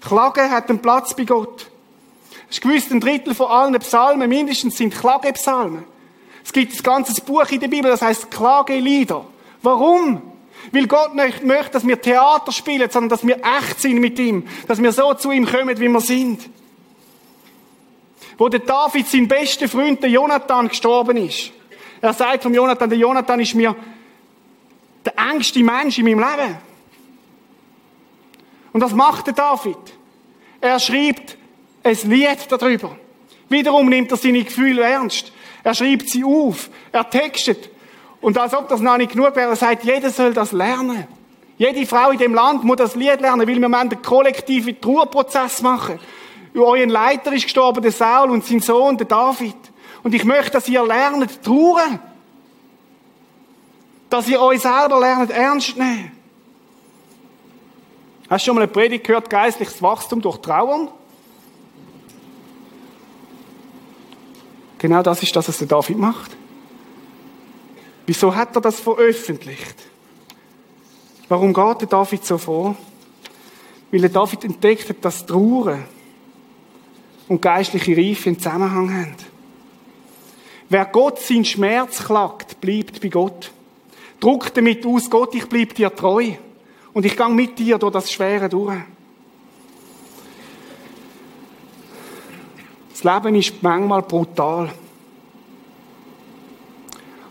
[0.00, 1.70] Klagen hat einen Platz bei Gott.
[2.48, 5.84] Es ist gewiss, ein Drittel von allen Psalmen mindestens sind Klagepsalmen.
[6.44, 9.24] Es gibt ein ganzes Buch in der Bibel, das heißt Klagelieder.
[9.62, 10.22] Warum?
[10.72, 14.46] Weil Gott nicht möchte, dass wir Theater spielen, sondern dass wir echt sind mit ihm.
[14.68, 16.48] Dass wir so zu ihm kommen, wie wir sind.
[18.36, 21.50] Wo der David, sein bester Freund, der Jonathan, gestorben ist.
[22.00, 23.74] Er sagt vom Jonathan, der Jonathan ist mir
[25.04, 26.58] der engste Mensch in meinem Leben.
[28.72, 29.78] Und was macht der David?
[30.60, 31.38] Er schreibt
[31.82, 32.96] ein Lied darüber.
[33.48, 35.32] Wiederum nimmt er seine Gefühle ernst.
[35.64, 36.70] Er schreibt sie auf.
[36.92, 37.70] Er textet.
[38.20, 41.06] Und als ob das noch nicht genug wäre, er sagt, jeder soll das lernen.
[41.56, 45.98] Jede Frau in dem Land muss das Lied lernen, weil wir einen kollektiven Trauerprozess machen.
[46.54, 49.56] Euer Leiter ist gestorben, der Saul, und sein Sohn, der David.
[50.02, 51.98] Und ich möchte, dass ihr lernt, trauern.
[54.10, 56.12] Dass ihr euch selber lernt, ernst nehmen.
[58.28, 60.88] Hast du schon mal eine Predigt gehört, geistliches Wachstum durch Trauern?
[64.84, 66.30] Genau das ist das, was der David macht.
[68.04, 69.76] Wieso hat er das veröffentlicht?
[71.26, 72.76] Warum geht der David so vor?
[73.90, 75.78] Weil der David entdeckt hat, dass Trauer
[77.28, 79.14] und geistliche Reife einen Zusammenhang haben.
[80.68, 83.52] Wer Gott seinen Schmerz klagt, bleibt bei Gott.
[84.20, 86.32] Druckt damit aus, Gott, ich bleib dir treu.
[86.92, 88.76] Und ich gehe mit dir durch das Schwere durch.
[93.04, 94.70] Leben ist manchmal brutal.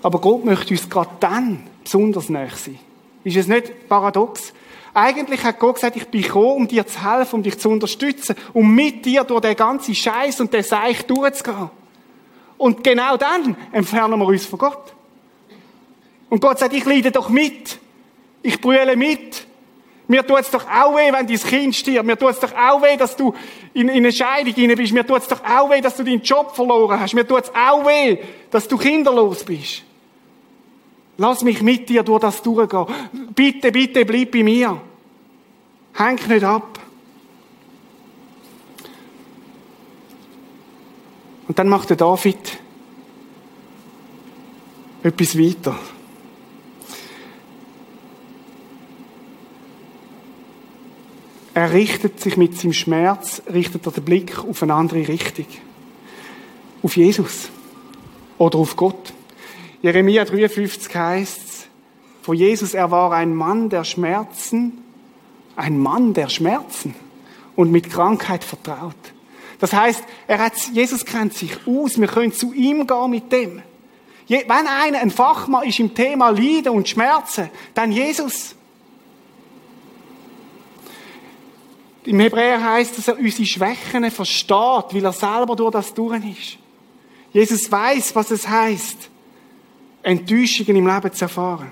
[0.01, 2.79] Aber Gott möchte uns gerade dann besonders näher sein.
[3.23, 4.53] Ist es nicht paradox?
[4.93, 8.35] Eigentlich hat Gott gesagt, ich bin gekommen, um dir zu helfen, um dich zu unterstützen,
[8.53, 11.71] um mit dir durch den ganzen Scheiß und den Seich durchzugehen.
[12.57, 14.93] Und genau dann entfernen wir uns von Gott.
[16.29, 17.79] Und Gott sagt, ich leide doch mit.
[18.43, 19.47] Ich brülle mit.
[20.07, 22.05] Mir tut es doch auch weh, wenn dein Kind stirbt.
[22.05, 23.33] Mir tut es doch auch weh, dass du
[23.73, 24.93] in, in eine Scheidung hinein bist.
[24.93, 27.13] Mir tut es doch auch weh, dass du deinen Job verloren hast.
[27.13, 28.17] Mir tut es auch weh,
[28.51, 29.83] dass du kinderlos bist.
[31.17, 32.85] Lass mich mit dir durch das durchgehen.
[33.33, 34.81] Bitte, bitte, bleib bei mir.
[35.93, 36.79] Häng nicht ab.
[41.47, 42.57] Und dann macht der David
[45.03, 45.77] etwas weiter.
[51.53, 55.45] Er richtet sich mit seinem Schmerz, richtet er den Blick auf eine andere Richtung.
[56.81, 57.49] Auf Jesus.
[58.37, 59.13] Oder auf Gott.
[59.81, 61.67] Jeremia 53 heißt
[62.23, 64.79] von Jesus, er war ein Mann der Schmerzen,
[65.55, 66.95] ein Mann der Schmerzen
[67.55, 68.95] und mit Krankheit vertraut.
[69.59, 73.61] Das heißt, er hat, Jesus kennt sich aus, wir können zu ihm gehen mit dem.
[74.27, 78.55] Wenn einer ein Fachmann ist im Thema Leiden und Schmerzen, dann Jesus.
[82.05, 86.57] Im Hebräer heißt, dass er unsere Schwächen versteht, weil er selber durch das durch ist.
[87.31, 89.09] Jesus weiß, was es heißt,
[90.03, 91.71] Enttäuschungen im Leben zu erfahren.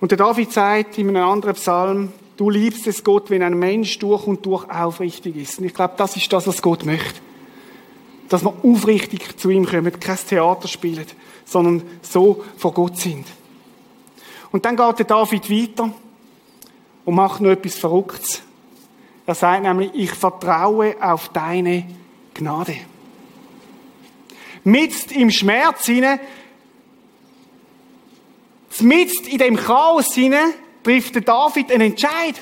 [0.00, 3.98] Und der David sagt in einem anderen Psalm, du liebst es Gott, wenn ein Mensch
[4.00, 5.60] durch und durch aufrichtig ist.
[5.60, 7.20] Und ich glaube, das ist das, was Gott möchte.
[8.28, 11.06] Dass wir aufrichtig zu ihm kommen, kein Theater spielen,
[11.44, 13.26] sondern so vor Gott sind.
[14.50, 15.92] Und dann geht der David weiter
[17.04, 18.42] und macht noch etwas Verrücktes.
[19.26, 21.84] Er sagt nämlich, ich vertraue auf deine
[22.34, 22.76] Gnade.
[24.64, 26.20] Mitzt im Schmerz hinein,
[28.80, 32.34] mitzt in dem Chaos hinein, trifft der David einen Entscheid.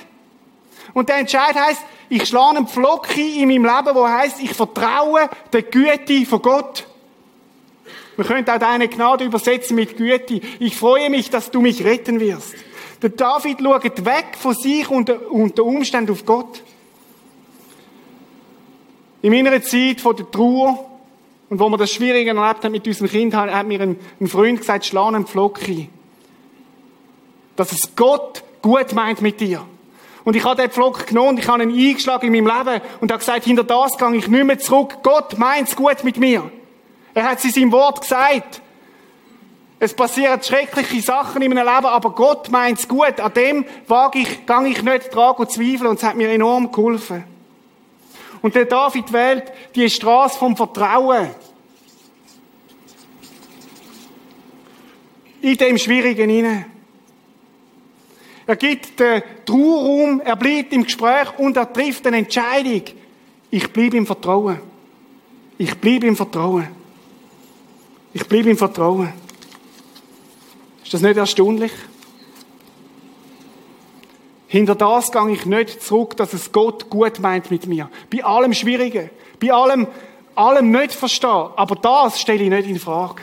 [0.93, 5.29] Und der Entscheid heißt, ich schlage einen Pflock in meinem Leben, wo heißt, ich vertraue
[5.53, 6.87] der Güte von Gott.
[8.17, 10.41] Wir können auch deine Gnade übersetzen mit Güte.
[10.59, 12.55] Ich freue mich, dass du mich retten wirst.
[13.03, 16.63] Der David schaut weg von sich und der Umständen auf Gott.
[19.23, 20.91] In meiner Zeit von der Trauer
[21.51, 24.87] und wo wir das Schwierige erlebt haben mit unserem Kind, hat mir ein, Freund gesagt,
[24.87, 25.89] schlag einen Pflock ein.
[27.57, 29.67] Dass es Gott gut meint mit dir.
[30.25, 33.11] Und ich habe den Pflock genommen und ich habe ihn eingeschlagen in meinem Leben und
[33.11, 34.99] habe gesagt, hinter das gehe ich nicht mehr zurück.
[35.03, 36.51] Gott meint's gut mit mir.
[37.15, 38.63] Er hat es in seinem Wort gesagt.
[39.81, 43.19] Es passieren schreckliche Sachen in meinem Leben, aber Gott meint's gut.
[43.19, 46.71] An dem wage ich, gang ich nicht dran und zweifle und es hat mir enorm
[46.71, 47.25] geholfen.
[48.43, 51.31] Und der David wählt die Straße vom Vertrauen.
[55.43, 56.67] in dem Schwierigen hinein.
[58.47, 62.83] Er gibt den Trauerraum, er bleibt im Gespräch und er trifft eine Entscheidung.
[63.51, 64.61] Ich bleibe im Vertrauen.
[65.57, 66.69] Ich bleibe im Vertrauen.
[68.13, 69.13] Ich bleibe im Vertrauen.
[70.91, 71.71] Ist das nicht erstaunlich?
[74.49, 77.89] Hinter das gehe ich nicht zurück, dass es Gott gut meint mit mir.
[78.13, 79.87] Bei allem Schwierigen, bei allem,
[80.35, 81.51] allem nicht verstehen.
[81.55, 83.23] Aber das stelle ich nicht in Frage.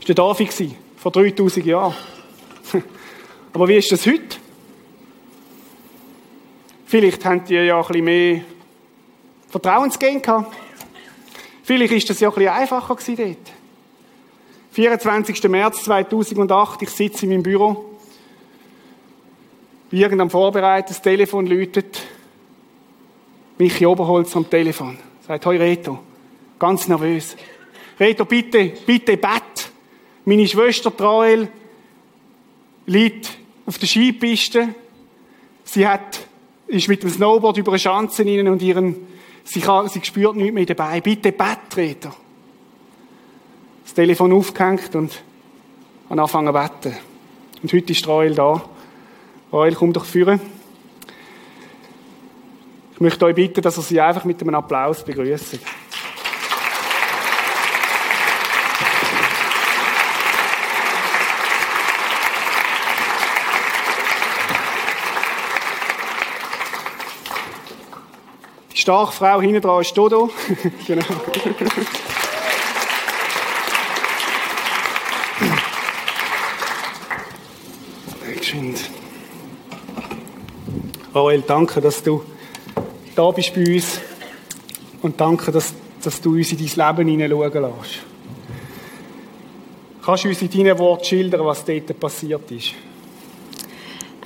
[0.00, 1.94] Das war der David vor 3000 Jahren.
[3.54, 4.36] Aber wie ist das heute?
[6.84, 8.40] Vielleicht haben die ja ein bisschen mehr
[9.48, 10.54] Vertrauensgehen gehabt.
[11.62, 13.55] Vielleicht ist das ja ein bisschen einfacher gewesen dort.
[14.76, 15.42] 24.
[15.44, 17.96] März 2008, ich sitze in meinem Büro.
[19.88, 22.02] Wie irgendein Vorbereiten, das Telefon läutet.
[23.56, 24.98] Michi Oberholz am Telefon.
[25.26, 26.00] Sagt, hoi Reto.
[26.58, 27.38] Ganz nervös.
[27.98, 29.70] Reto, bitte, bitte bett.
[30.26, 31.48] Meine Schwester Trael
[32.84, 33.30] liegt
[33.64, 34.74] auf der Skipiste.
[35.64, 36.20] Sie hat,
[36.66, 39.06] ist mit dem Snowboard über eine Schanze und ihren,
[39.42, 41.00] sie, kann, sie spürt nichts mehr dabei.
[41.00, 42.10] Bitte bett, Reto.
[43.96, 45.22] Telefon aufgehängt und
[46.10, 46.98] angefangen zu beten.
[47.62, 48.62] Und heute ist Trael da.
[49.50, 50.38] Rael, komm doch führen.
[52.92, 55.58] Ich möchte euch bitten, dass ihr sie einfach mit einem Applaus begrüßt.
[68.72, 70.30] Die starke Frau hinten dran ist Dodo.
[70.86, 71.02] genau.
[78.46, 78.90] Geschwind.
[81.16, 82.22] Rael, danke, dass du
[83.14, 84.00] da bist bei uns.
[85.00, 87.98] Und danke, dass, dass du uns in dein Leben hineinschauen lässt.
[90.04, 92.74] Kannst du uns in deinen Worten schildern, was dort passiert ist?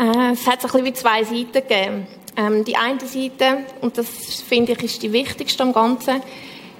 [0.01, 2.09] Äh, es hat ein bisschen wie zwei Seiten gegeben.
[2.36, 4.09] Ähm, die eine Seite, und das
[4.41, 6.20] finde ich ist die wichtigste am Ganzen,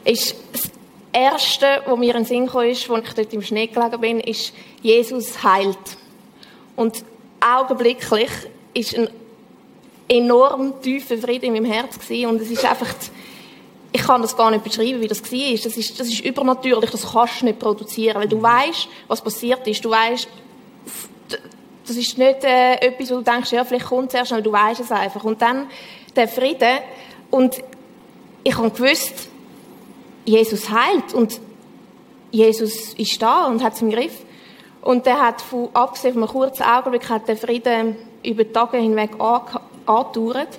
[0.05, 0.73] ist das
[1.13, 4.19] Erste, was mir in den Sinn kam, ist, als ich dort im Schnee gelegen bin,
[4.19, 5.79] ist, Jesus heilt.
[6.75, 7.05] Und
[7.41, 8.31] augenblicklich
[8.75, 9.09] ist ein
[10.11, 12.29] enorm tiefer Frieden in meinem Herz gewesen.
[12.29, 12.89] und es ist einfach,
[13.93, 15.53] ich kann das gar nicht beschreiben, wie das war.
[15.53, 19.67] Das ist, das ist übernatürlich, das kannst du nicht produzieren, weil du weißt, was passiert
[19.67, 19.85] ist.
[19.85, 20.29] Du weißt,
[21.87, 24.53] das ist nicht äh, etwas, wo du denkst, ja, vielleicht kommt es erst, aber du
[24.53, 25.25] weißt es einfach.
[25.25, 25.69] Und dann
[26.15, 26.79] der Frieden
[27.31, 27.63] und
[28.43, 29.29] ich habe gewusst,
[30.25, 31.41] Jesus heilt und
[32.31, 34.25] Jesus ist da und hat es im Griff.
[34.83, 38.79] Und der hat, von, abgesehen von einem kurzen Augenblick, hat der Frieden über die Tage
[38.79, 39.11] hinweg
[39.91, 40.59] angedauert.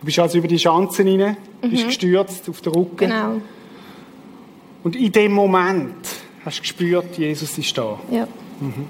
[0.00, 1.70] Du bist also über die Schanzen rein, mhm.
[1.70, 2.96] bist gestürzt auf den Rücken.
[2.96, 3.40] Genau.
[4.84, 6.06] Und in dem Moment
[6.44, 7.98] hast du gespürt, Jesus ist da.
[8.10, 8.26] Ja.
[8.60, 8.86] Mhm.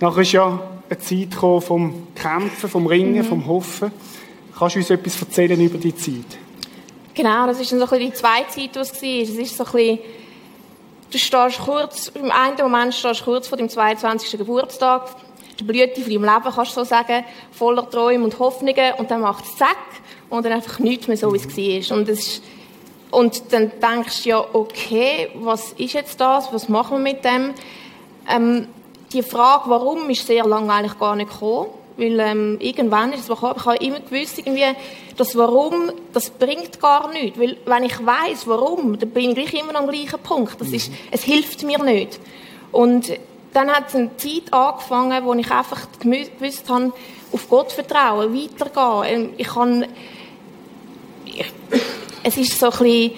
[0.00, 3.24] Nachher ist ja eine Zeit gekommen vom Kämpfen, vom Ringen, mhm.
[3.24, 3.92] vom Hoffen.
[4.58, 6.38] Kannst du uns etwas erzählen über die Zeit?
[7.14, 9.44] Genau, das ist dann so ein bisschen die zweite Zeit, die es war.
[9.44, 9.98] Es ist so ein bisschen,
[11.10, 14.38] du stehst kurz, im einen Moment stehst du kurz vor dem 22.
[14.38, 15.14] Geburtstag,
[15.58, 19.20] die Blüte von deinem Leben, kannst du so sagen, voller Träume und Hoffnungen, und dann
[19.20, 19.76] macht es zack,
[20.30, 21.98] und dann einfach nichts mehr so, wie es war.
[21.98, 22.42] Und, es
[23.10, 27.52] und dann denkst du ja, okay, was ist jetzt das, was machen wir mit dem?
[28.28, 28.68] Ähm,
[29.12, 31.68] die Frage, warum, ist sehr lange eigentlich gar nicht gekommen.
[31.98, 33.54] Weil ähm, irgendwann ist es gekommen.
[33.58, 34.64] Ich habe immer gewusst, irgendwie,
[35.18, 37.38] das Warum, das bringt gar nichts.
[37.38, 40.58] Weil wenn ich weiß, warum, dann bin ich immer am gleichen Punkt.
[40.58, 42.18] Das ist, es hilft mir nicht.
[42.70, 43.12] Und
[43.52, 46.92] dann hat es eine Zeit angefangen, wo ich einfach gewusst habe,
[47.32, 49.24] auf Gott vertrauen, weitergehen.
[49.24, 49.86] Ähm, ich kann,
[51.24, 51.52] ich,
[52.22, 53.12] es ist so ein bisschen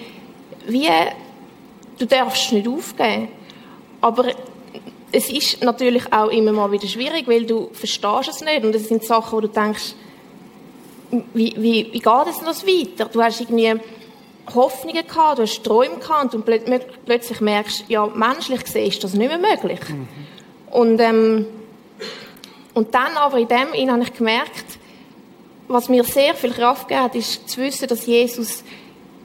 [0.67, 0.89] wie,
[1.97, 3.29] du darfst nicht aufgeben.
[4.01, 4.25] Aber
[5.11, 8.87] es ist natürlich auch immer mal wieder schwierig, weil du verstehst es nicht und es
[8.87, 9.95] sind Sachen, wo du denkst,
[11.33, 13.05] wie, wie, wie geht es noch weiter?
[13.05, 13.73] Du hast irgendwie
[14.53, 16.45] Hoffnungen gehabt, du hast Träume gehabt und
[17.05, 19.79] plötzlich merkst, ja, menschlich gesehen ist das nicht mehr möglich.
[19.89, 20.07] Mhm.
[20.71, 21.45] Und, ähm,
[22.73, 24.79] und dann aber in dem habe ich gemerkt,
[25.67, 28.63] was mir sehr viel Kraft gegeben hat, ist zu wissen, dass Jesus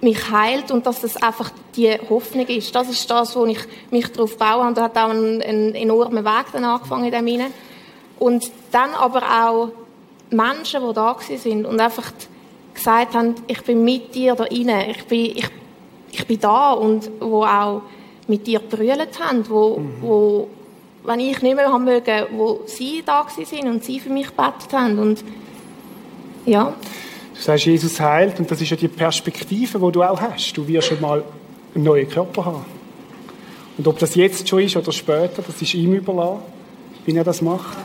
[0.01, 2.75] mich heilt und dass das einfach die Hoffnung ist.
[2.75, 3.59] Das ist das, wo ich
[3.91, 7.27] mich darauf baue und da hat auch einen, einen enormen Weg dann angefangen in dem
[7.27, 7.53] hinein.
[8.18, 9.73] Und dann aber auch
[10.31, 12.12] Menschen, die da sind und einfach
[12.81, 15.49] gesagt haben, ich bin mit dir da rein, ich bin, ich,
[16.12, 17.83] ich bin da und wo auch
[18.26, 19.95] mit dir brüllt haben, wo, mhm.
[20.01, 20.49] wo,
[21.05, 24.72] wenn ich nicht mehr haben mögen, wo sie da sind und sie für mich gebetet
[24.72, 25.24] haben und
[26.47, 26.74] ja.
[27.35, 30.53] Du sagst, Jesus heilt und das ist ja die Perspektive, die du auch hast.
[30.53, 31.22] Du wirst schon mal
[31.74, 32.64] einen neuen Körper haben.
[33.78, 36.43] Und ob das jetzt schon ist oder später, das ist ihm überlassen,
[37.07, 37.78] wie er das macht.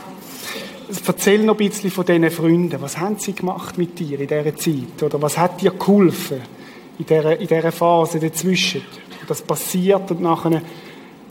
[1.06, 2.80] Erzähl noch ein bisschen von diesen Freunden.
[2.80, 5.02] Was haben sie gemacht mit dir in dieser Zeit?
[5.02, 6.42] Oder was hat dir geholfen
[6.98, 8.82] in dieser, in dieser Phase dazwischen?
[9.26, 10.62] Das passiert und nachher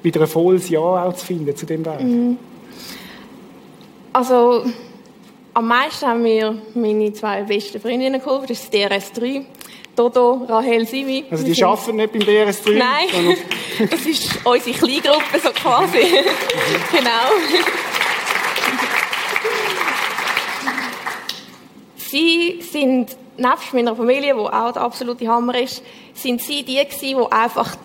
[0.03, 2.01] wieder ein volles Ja auch zu finden zu dem Weg.
[2.01, 2.37] Mhm.
[4.13, 4.65] Also,
[5.53, 8.47] am meisten haben mir meine zwei besten Freundinnen geholfen.
[8.47, 9.45] Das ist DRS3.
[9.95, 11.23] Dodo, Rahel, Simi.
[11.31, 12.77] Also die arbeiten nicht beim DRS3?
[12.77, 13.37] Nein,
[13.89, 15.99] das ist unsere Kleingruppe so quasi.
[16.91, 17.31] genau.
[22.15, 27.19] Sie sind, nebst meiner Familie, die auch der absolute Hammer ist, sind sie die gewesen,
[27.19, 27.75] die einfach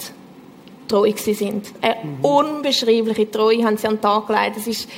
[0.87, 1.73] treu sind.
[1.81, 2.25] Eine mhm.
[2.25, 4.57] unbeschreibliche Treue haben sie an den Tag gelegt.
[4.57, 4.89] Das ist,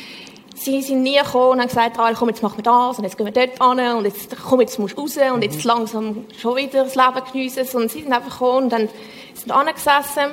[0.54, 3.16] sie sind nie gekommen und haben gesagt, ah, komm, jetzt machen wir das und jetzt
[3.16, 5.42] gehen wir dort an und jetzt, komm, jetzt musst du raus und mhm.
[5.42, 7.76] jetzt langsam schon wieder das Leben geniessen.
[7.76, 8.88] Und sie sind einfach gekommen und dann
[9.34, 10.32] sind angesessen.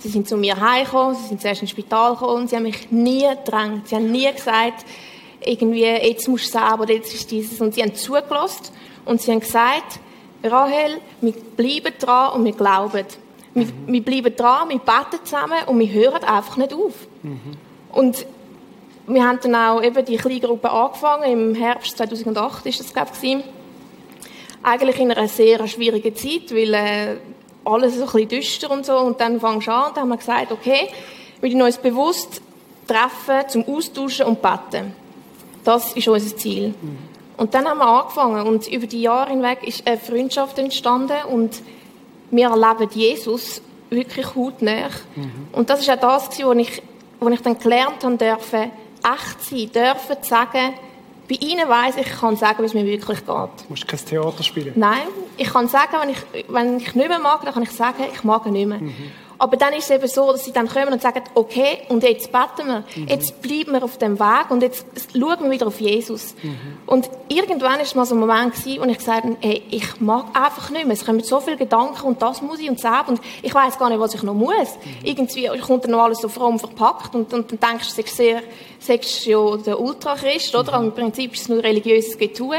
[0.00, 2.90] Sie sind zu mir heimgekommen, sie sind zuerst ins Spital gekommen und sie haben mich
[2.90, 3.88] nie gedrängt.
[3.88, 4.84] Sie haben nie gesagt,
[5.44, 7.60] irgendwie, jetzt musst du selber, jetzt ist dieses.
[7.60, 8.72] Und sie haben zugelassen
[9.04, 10.00] und sie haben gesagt,
[10.42, 13.04] Rahel, wir bleiben dran und wir glauben.
[13.54, 13.72] Wir, mhm.
[13.86, 16.94] wir bleiben dran, wir beten zusammen und wir hören einfach nicht auf.
[17.22, 17.40] Mhm.
[17.92, 18.26] Und
[19.06, 23.38] wir haben dann auch eben die Kleingruppe angefangen, im Herbst 2008 ist das, glaube ich,
[24.62, 27.16] eigentlich in einer sehr schwierigen Zeit, weil äh,
[27.64, 28.98] alles so ein bisschen düster und so.
[28.98, 30.88] Und dann fangst du an und dann haben wir gesagt, okay,
[31.40, 32.42] wir müssen uns bewusst
[32.86, 34.92] treffen zum Austauschen und beten.
[35.64, 36.68] Das ist unser Ziel.
[36.68, 36.98] Mhm.
[37.36, 41.62] Und dann haben wir angefangen und über die Jahre hinweg ist eine Freundschaft entstanden und
[42.30, 44.88] wir erleben Jesus wirklich hautnah.
[45.14, 45.48] Mhm.
[45.52, 46.82] Und das ist auch das, was ich,
[47.20, 48.70] was ich dann gelernt habe, dürfen
[49.02, 50.74] echt sein, dürfen sagen,
[51.28, 53.28] bei ihnen weiss ich, ich kann sagen, wie es mir wirklich geht.
[53.28, 54.72] Du musst kein Theater spielen?
[54.76, 55.02] Nein,
[55.36, 58.24] ich kann sagen, wenn ich, wenn ich nicht mehr mag, dann kann ich sagen, ich
[58.24, 58.78] mag nicht mehr.
[58.78, 58.94] Mhm.
[59.40, 62.32] Aber dann ist es eben so, dass sie dann kommen und sagen, okay, und jetzt
[62.32, 63.06] beten wir, mhm.
[63.06, 66.34] jetzt bleiben wir auf dem Weg und jetzt schauen wir wieder auf Jesus.
[66.42, 66.56] Mhm.
[66.86, 70.26] Und irgendwann ist mal so ein Moment gewesen, wo ich gesagt habe, hey, ich mag
[70.34, 70.94] einfach nicht mehr.
[70.94, 73.88] Es kommen so viele Gedanken und das muss ich und das und ich weiß gar
[73.90, 74.50] nicht, was ich noch muss.
[74.52, 75.04] Mhm.
[75.04, 78.42] Irgendwie kommt dann noch alles so fromm verpackt und, und dann denkst du, sehr,
[78.80, 80.74] sagst ja der Ultrachrist, oder?
[80.74, 82.58] Aber im Prinzip ist es nur religiöses Getue.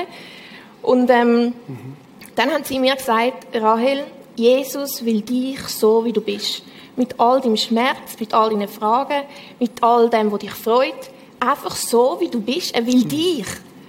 [0.81, 1.97] Und ähm, mhm.
[2.35, 4.05] dann haben sie mir gesagt, Rahel,
[4.39, 6.63] Jesus will dich so, wie du bist.
[6.95, 9.23] Mit all deinem Schmerz, mit all deinen Fragen,
[9.59, 11.11] mit all dem, was dich freut.
[11.39, 12.73] Einfach so, wie du bist.
[12.73, 13.09] Er will mhm.
[13.09, 13.45] dich.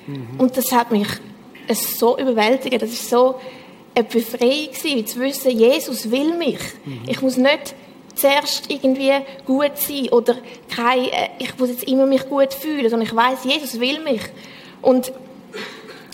[0.07, 0.28] Mhm.
[0.38, 1.09] Und das hat mich
[1.72, 2.82] so überwältigt.
[2.82, 3.36] Das ist so
[3.94, 6.59] eine Befreiung gewesen, zu wissen, Jesus will mich.
[6.84, 7.03] Mhm.
[7.07, 7.74] Ich muss nicht
[8.16, 9.12] zuerst irgendwie
[9.46, 10.36] gut sein oder
[10.68, 14.22] kein, äh, ich muss jetzt immer mich gut fühlen, sondern ich weiß, Jesus will mich.
[14.82, 15.12] Und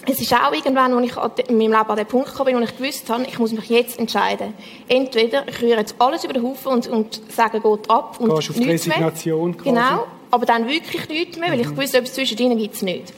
[0.09, 1.07] es ist auch irgendwann, als
[1.39, 3.53] ich in meinem Leben an den Punkt gekommen bin, wo ich gewusst habe, ich muss
[3.53, 4.55] mich jetzt entscheiden.
[4.89, 8.51] Entweder ich rühre jetzt alles über den Haufen und, und sage Gott ab und Gehst
[8.51, 9.63] auf die Resignation mehr.
[9.65, 11.77] Genau, aber dann wirklich nichts mehr, weil ich mhm.
[11.77, 13.13] wusste, etwas zwischen ihnen gibt es nicht.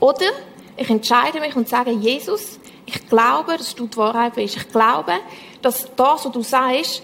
[0.00, 0.26] Oder
[0.76, 4.56] ich entscheide mich und sage, Jesus, ich glaube, dass du die Wahrheit bist.
[4.56, 5.12] Ich glaube,
[5.62, 7.02] dass das, was du sagst,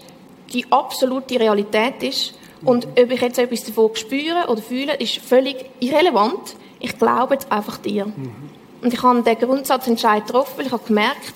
[0.51, 2.33] die absolute Realität ist.
[2.65, 3.03] Und mhm.
[3.03, 6.55] ob ich jetzt etwas davon spüre oder fühle, ist völlig irrelevant.
[6.81, 8.07] Ich glaube jetzt einfach dir.
[8.07, 8.58] Mhm.
[8.81, 11.33] Und ich habe den Grundsatzentscheid getroffen, weil ich habe gemerkt,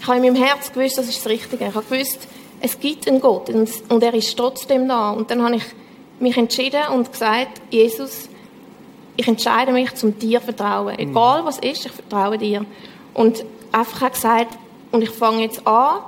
[0.00, 1.66] ich habe in meinem Herz gewusst, das ist das Richtige.
[1.66, 2.26] Ich habe gewusst,
[2.60, 5.10] es gibt einen Gott und, er ist trotzdem da.
[5.10, 5.64] Und dann habe ich
[6.18, 8.28] mich entschieden und gesagt, Jesus,
[9.16, 10.94] ich entscheide mich zum dir vertrauen.
[10.94, 11.10] Mhm.
[11.10, 12.64] Egal was ist, ich vertraue dir.
[13.14, 14.56] Und einfach gesagt,
[14.90, 16.00] und ich fange jetzt an,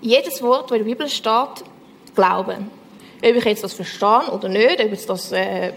[0.00, 2.70] jedes Wort, das in der Bibel steht, zu glauben.
[3.24, 5.72] Ob ich jetzt das verstehe oder nicht, ob jetzt das äh,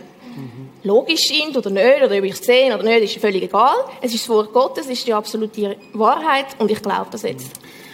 [0.86, 3.76] logisch sind oder nicht, oder ob ich es sehe oder nicht, ist völlig egal.
[4.02, 7.52] Es ist das Wort Gottes, es ist die absolute Wahrheit und ich glaube das jetzt.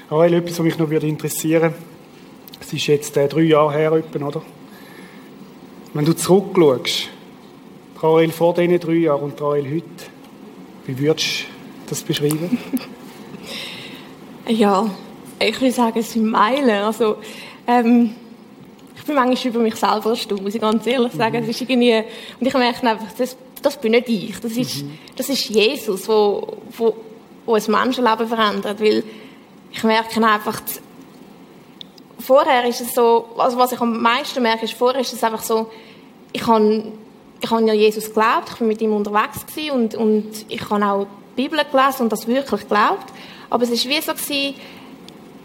[0.10, 1.74] Raphael, etwas, was mich noch würde interessieren
[2.62, 4.42] es ist jetzt äh, drei Jahre her, oder?
[5.94, 7.10] Wenn du zurückschaust,
[7.96, 9.86] Raphael vor diesen drei Jahren und Raphael heute,
[10.86, 12.58] wie würdest du das beschreiben?
[14.48, 14.89] ja,
[15.39, 16.70] ich würde sagen, es sind Meilen.
[16.70, 17.18] Also,
[17.68, 18.16] ähm,
[19.12, 21.38] bin manchmal über mich selber erstaunt, muss ich ganz ehrlich sagen.
[21.38, 21.47] Mhm.
[21.47, 22.03] Das ist irgendwie,
[22.39, 24.39] und ich merke einfach, das, das bin nicht ich.
[24.39, 24.97] Das ist, mhm.
[25.16, 26.95] das ist Jesus, wo, wo,
[27.45, 28.80] wo ein Menschenleben verändert.
[28.80, 29.03] Weil
[29.72, 30.62] ich merke einfach,
[32.20, 35.43] vorher ist es so, also was ich am meisten merke, ist, vorher ist es einfach
[35.43, 35.70] so,
[36.34, 36.91] ich habe,
[37.41, 40.86] ich habe ja Jesus geglaubt, ich bin mit ihm unterwegs gewesen und, und ich habe
[40.86, 43.12] auch die Bibel gelesen und das wirklich geglaubt.
[43.49, 44.55] Aber es ist wie so gewesen,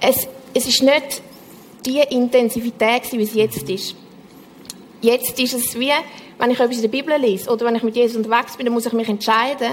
[0.01, 1.23] es, es ist nicht
[1.87, 3.95] die Intensität, wie es jetzt ist.
[5.01, 5.93] Jetzt ist es wie,
[6.39, 8.75] wenn ich etwas in der Bibel lese oder wenn ich mit Jesus unterwegs bin, dann
[8.75, 9.71] muss ich mich entscheiden,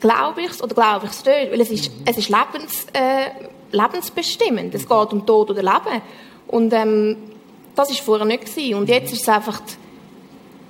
[0.00, 1.52] glaube ich es oder glaube ich es nicht.
[1.52, 3.30] Weil es ist, es ist lebens, äh,
[3.70, 4.74] lebensbestimmend.
[4.74, 6.02] Es geht um Tod oder Leben.
[6.48, 7.16] Und ähm,
[7.74, 8.44] Das war vorher nicht.
[8.44, 8.74] Gewesen.
[8.74, 9.60] Und jetzt ist es einfach,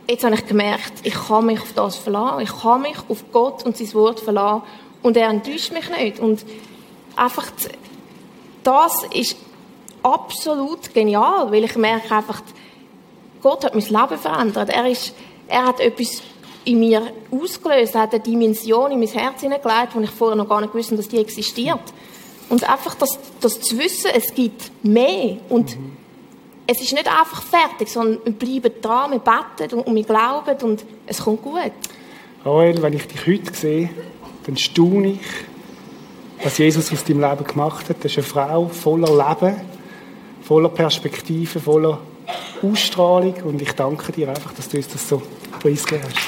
[0.08, 2.40] jetzt habe ich gemerkt, ich kann mich auf das verlassen.
[2.42, 4.62] Ich kann mich auf Gott und sein Wort verlassen.
[5.02, 6.20] Und er enttäuscht mich nicht.
[6.20, 6.44] Und
[7.16, 7.50] einfach,
[8.62, 9.36] das ist
[10.02, 12.42] absolut genial, weil ich merke einfach,
[13.42, 14.70] Gott hat mein Leben verändert.
[14.70, 15.14] Er, ist,
[15.48, 16.22] er hat etwas
[16.64, 17.94] in mir ausgelöst.
[17.94, 20.96] Er hat eine Dimension in mein Herz hineingelegt, die ich vorher noch gar nicht wusste,
[20.96, 21.80] dass die existiert.
[22.48, 25.38] Und einfach das, das zu wissen, es gibt mehr.
[25.48, 25.96] Und mhm.
[26.66, 30.56] es ist nicht einfach fertig, sondern wir bleiben dran, wir beten und, und wir glauben
[30.62, 31.72] und es kommt gut.
[32.44, 33.90] Joel, wenn ich dich heute sehe,
[34.44, 35.20] dann staune ich,
[36.44, 37.96] was Jesus aus deinem Leben gemacht hat.
[38.02, 39.60] Das ist eine Frau voller Leben,
[40.52, 41.98] voller Perspektive, voller
[42.62, 43.32] Ausstrahlung.
[43.44, 45.22] Und ich danke dir einfach, dass du uns das so
[45.58, 46.18] preisgegeben hast.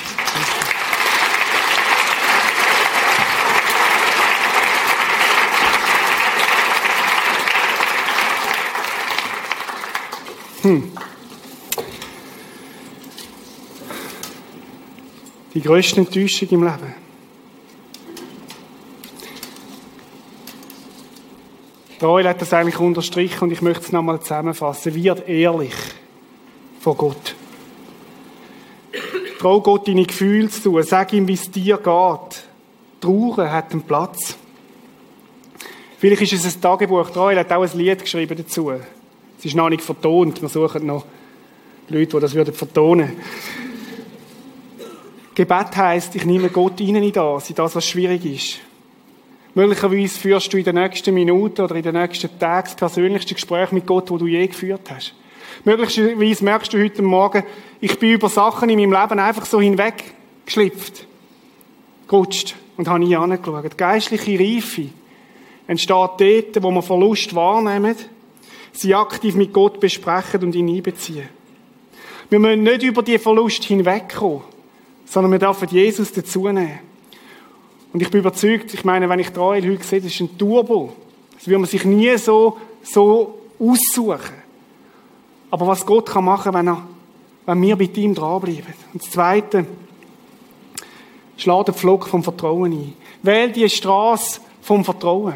[10.62, 10.90] Hm.
[15.52, 17.03] Die größte Enttäuschung im Leben.
[22.04, 24.94] Joel hat das eigentlich unterstrichen und ich möchte es nochmal zusammenfassen.
[24.94, 25.72] Wird ehrlich
[26.78, 27.34] vor Gott.
[29.38, 30.82] Trau Gott deine Gefühle zu.
[30.82, 32.44] Sag ihm, wie es dir geht.
[33.00, 34.36] Trauer hat einen Platz.
[35.96, 37.08] Vielleicht ist es ein Tagebuch.
[37.14, 38.72] Joel hat auch ein Lied geschrieben dazu.
[39.38, 40.42] Es ist noch nicht vertont.
[40.42, 41.06] Wir suchen noch
[41.88, 43.12] Leute, die das würden vertonen
[45.34, 48.60] Gebet heisst, ich nehme Gott rein in das, in das, was schwierig ist.
[49.54, 53.70] Möglicherweise führst du in den nächsten Minuten oder in den nächsten Tagen das persönlichste Gespräch
[53.70, 55.14] mit Gott, wo du je geführt hast.
[55.64, 57.44] Möglicherweise merkst du heute Morgen,
[57.80, 61.06] ich bin über Sachen in meinem Leben einfach so hinweggeschlüpft,
[62.08, 63.78] gerutscht und habe nie angeschaut.
[63.78, 64.88] Geistliche Reife
[65.68, 67.94] entsteht dort, wo wir Verlust wahrnehmen,
[68.72, 71.28] sie aktiv mit Gott besprechen und ihn einbeziehen.
[72.28, 74.42] Wir müssen nicht über die Verlust hinwegkommen,
[75.04, 76.80] sondern wir dürfen Jesus dazunehmen.
[77.94, 80.92] Und ich bin überzeugt, ich meine, wenn ich Trail heute sehe, das ist ein Turbo.
[81.34, 84.34] Das will man sich nie so, so aussuchen.
[85.52, 86.82] Aber was Gott kann machen, wenn er,
[87.46, 88.74] wenn wir bei ihm dranbleiben.
[88.92, 89.64] Und das Zweite,
[91.36, 92.94] schlag den Pflock vom Vertrauen ein.
[93.22, 95.34] Wähl die Straße vom Vertrauen.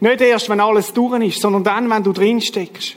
[0.00, 2.96] Nicht erst, wenn alles durch ist, sondern dann, wenn du drin steckst.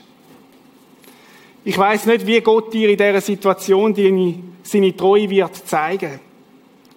[1.66, 3.94] Ich weiß nicht, wie Gott dir in dieser Situation
[4.64, 6.22] seine Treue wird zeigen.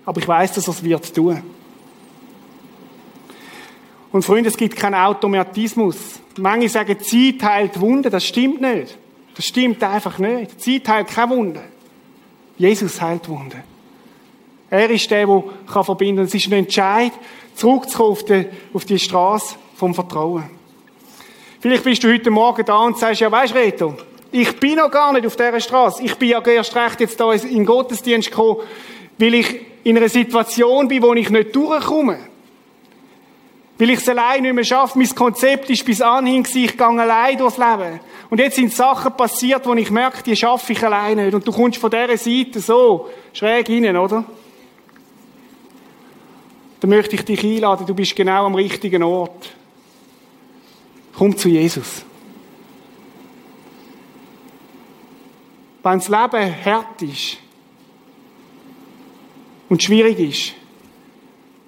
[0.04, 1.42] Aber ich weiß, dass er es wird tun.
[4.10, 5.96] Und Freunde, es gibt keinen Automatismus.
[6.36, 8.10] Manche sagen, Zeit heilt Wunden.
[8.10, 8.98] Das stimmt nicht.
[9.34, 10.60] Das stimmt einfach nicht.
[10.60, 11.60] Zeit heilt keine Wunden.
[12.58, 13.62] Jesus heilt Wunden.
[14.68, 16.26] Er ist der, der kann verbinden kann.
[16.26, 17.12] Es ist ein Entscheid,
[17.54, 18.16] zurückzukommen
[18.72, 20.44] auf die, Straße vom Vertrauen.
[21.60, 23.94] Vielleicht bist du heute Morgen da und sagst, ja, weißt Reto,
[24.30, 26.02] ich bin noch gar nicht auf dieser Straße.
[26.02, 28.60] Ich bin ja erst recht jetzt da in den Gottesdienst gekommen,
[29.22, 32.18] weil ich in einer Situation bin, wo ich nicht durchkomme.
[33.78, 34.98] Weil ich es allein nicht mehr schaffe.
[34.98, 38.00] Mein Konzept ist bis anhin gewesen, ich gehe allein durchs Leben.
[38.30, 41.34] Und jetzt sind Sachen passiert, wo ich merke, die schaffe ich allein nicht.
[41.34, 44.24] Und du kommst von dieser Seite so schräg rein, oder?
[46.80, 49.52] Dann möchte ich dich einladen, du bist genau am richtigen Ort.
[51.16, 52.04] Komm zu Jesus.
[55.84, 57.38] Wenn das Leben hart ist,
[59.72, 60.52] und schwierig ist,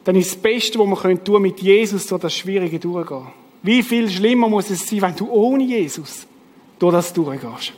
[0.05, 3.29] dann ist das Beste, was wir tun mit Jesus durch das Schwierige durchgehen.
[3.63, 6.27] Wie viel schlimmer muss es sein, wenn du ohne Jesus
[6.79, 7.73] durch das durchgehst?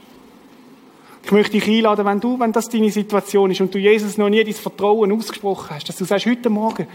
[1.22, 4.28] Ich möchte dich einladen, wenn du, wenn das deine Situation ist und du Jesus noch
[4.28, 6.88] nie dein Vertrauen ausgesprochen hast, dass du sagst, heute Morgen,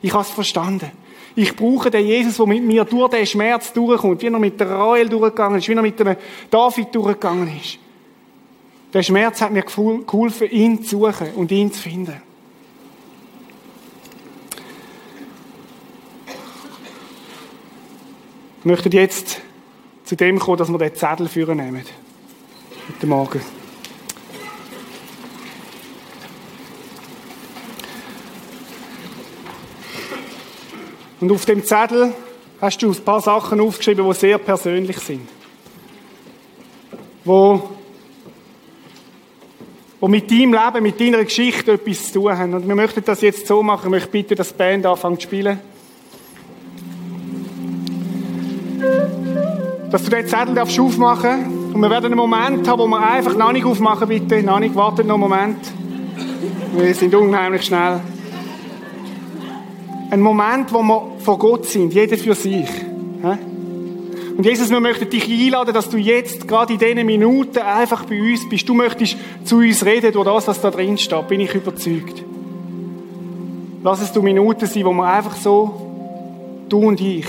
[0.00, 0.90] ich habe es verstanden.
[1.36, 4.70] Ich brauche den Jesus, der mit mir durch den Schmerz durchkommt, wie er mit der
[4.70, 6.16] Rael durchgegangen ist, wie er mit dem
[6.50, 7.78] David durchgegangen ist.
[8.94, 12.27] Der Schmerz hat mir geholfen, ihn zu suchen und ihn zu finden.
[18.68, 19.40] Möchten jetzt
[20.04, 21.84] zu dem kommen, dass wir den Zettel führen nehmen.
[22.94, 23.40] Heute Morgen.
[31.20, 32.12] Und auf dem Zettel
[32.60, 35.26] hast du ein paar Sachen aufgeschrieben, die sehr persönlich sind.
[37.24, 37.70] Wo,
[39.98, 42.52] wo mit deinem Leben, mit deiner Geschichte etwas zu tun haben.
[42.52, 43.86] Und wir möchten das jetzt so machen.
[43.86, 45.58] Ich möchte bitten, dass die Band anfängt zu spielen.
[49.90, 53.36] Dass du den Zettel darfst aufmachen und wir werden einen Moment haben, wo wir einfach
[53.36, 54.42] noch aufmachen, bitte.
[54.42, 55.58] Noch wartet noch einen Moment.
[56.76, 58.00] Wir sind unheimlich schnell.
[60.10, 62.68] Ein Moment, wo wir vor Gott sind, jeder für sich.
[64.36, 68.20] Und Jesus, wir möchten dich einladen, dass du jetzt, gerade in diesen Minuten, einfach bei
[68.20, 68.68] uns bist.
[68.68, 72.22] Du möchtest zu uns reden durch das, was da drin steht, bin ich überzeugt.
[73.82, 75.74] Lass es du Minuten sein, wo wir einfach so,
[76.68, 77.26] du und ich,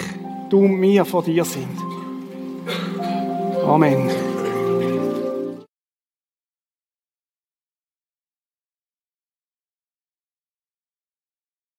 [0.50, 1.78] du und mir vor dir sind.
[3.66, 4.10] Amen.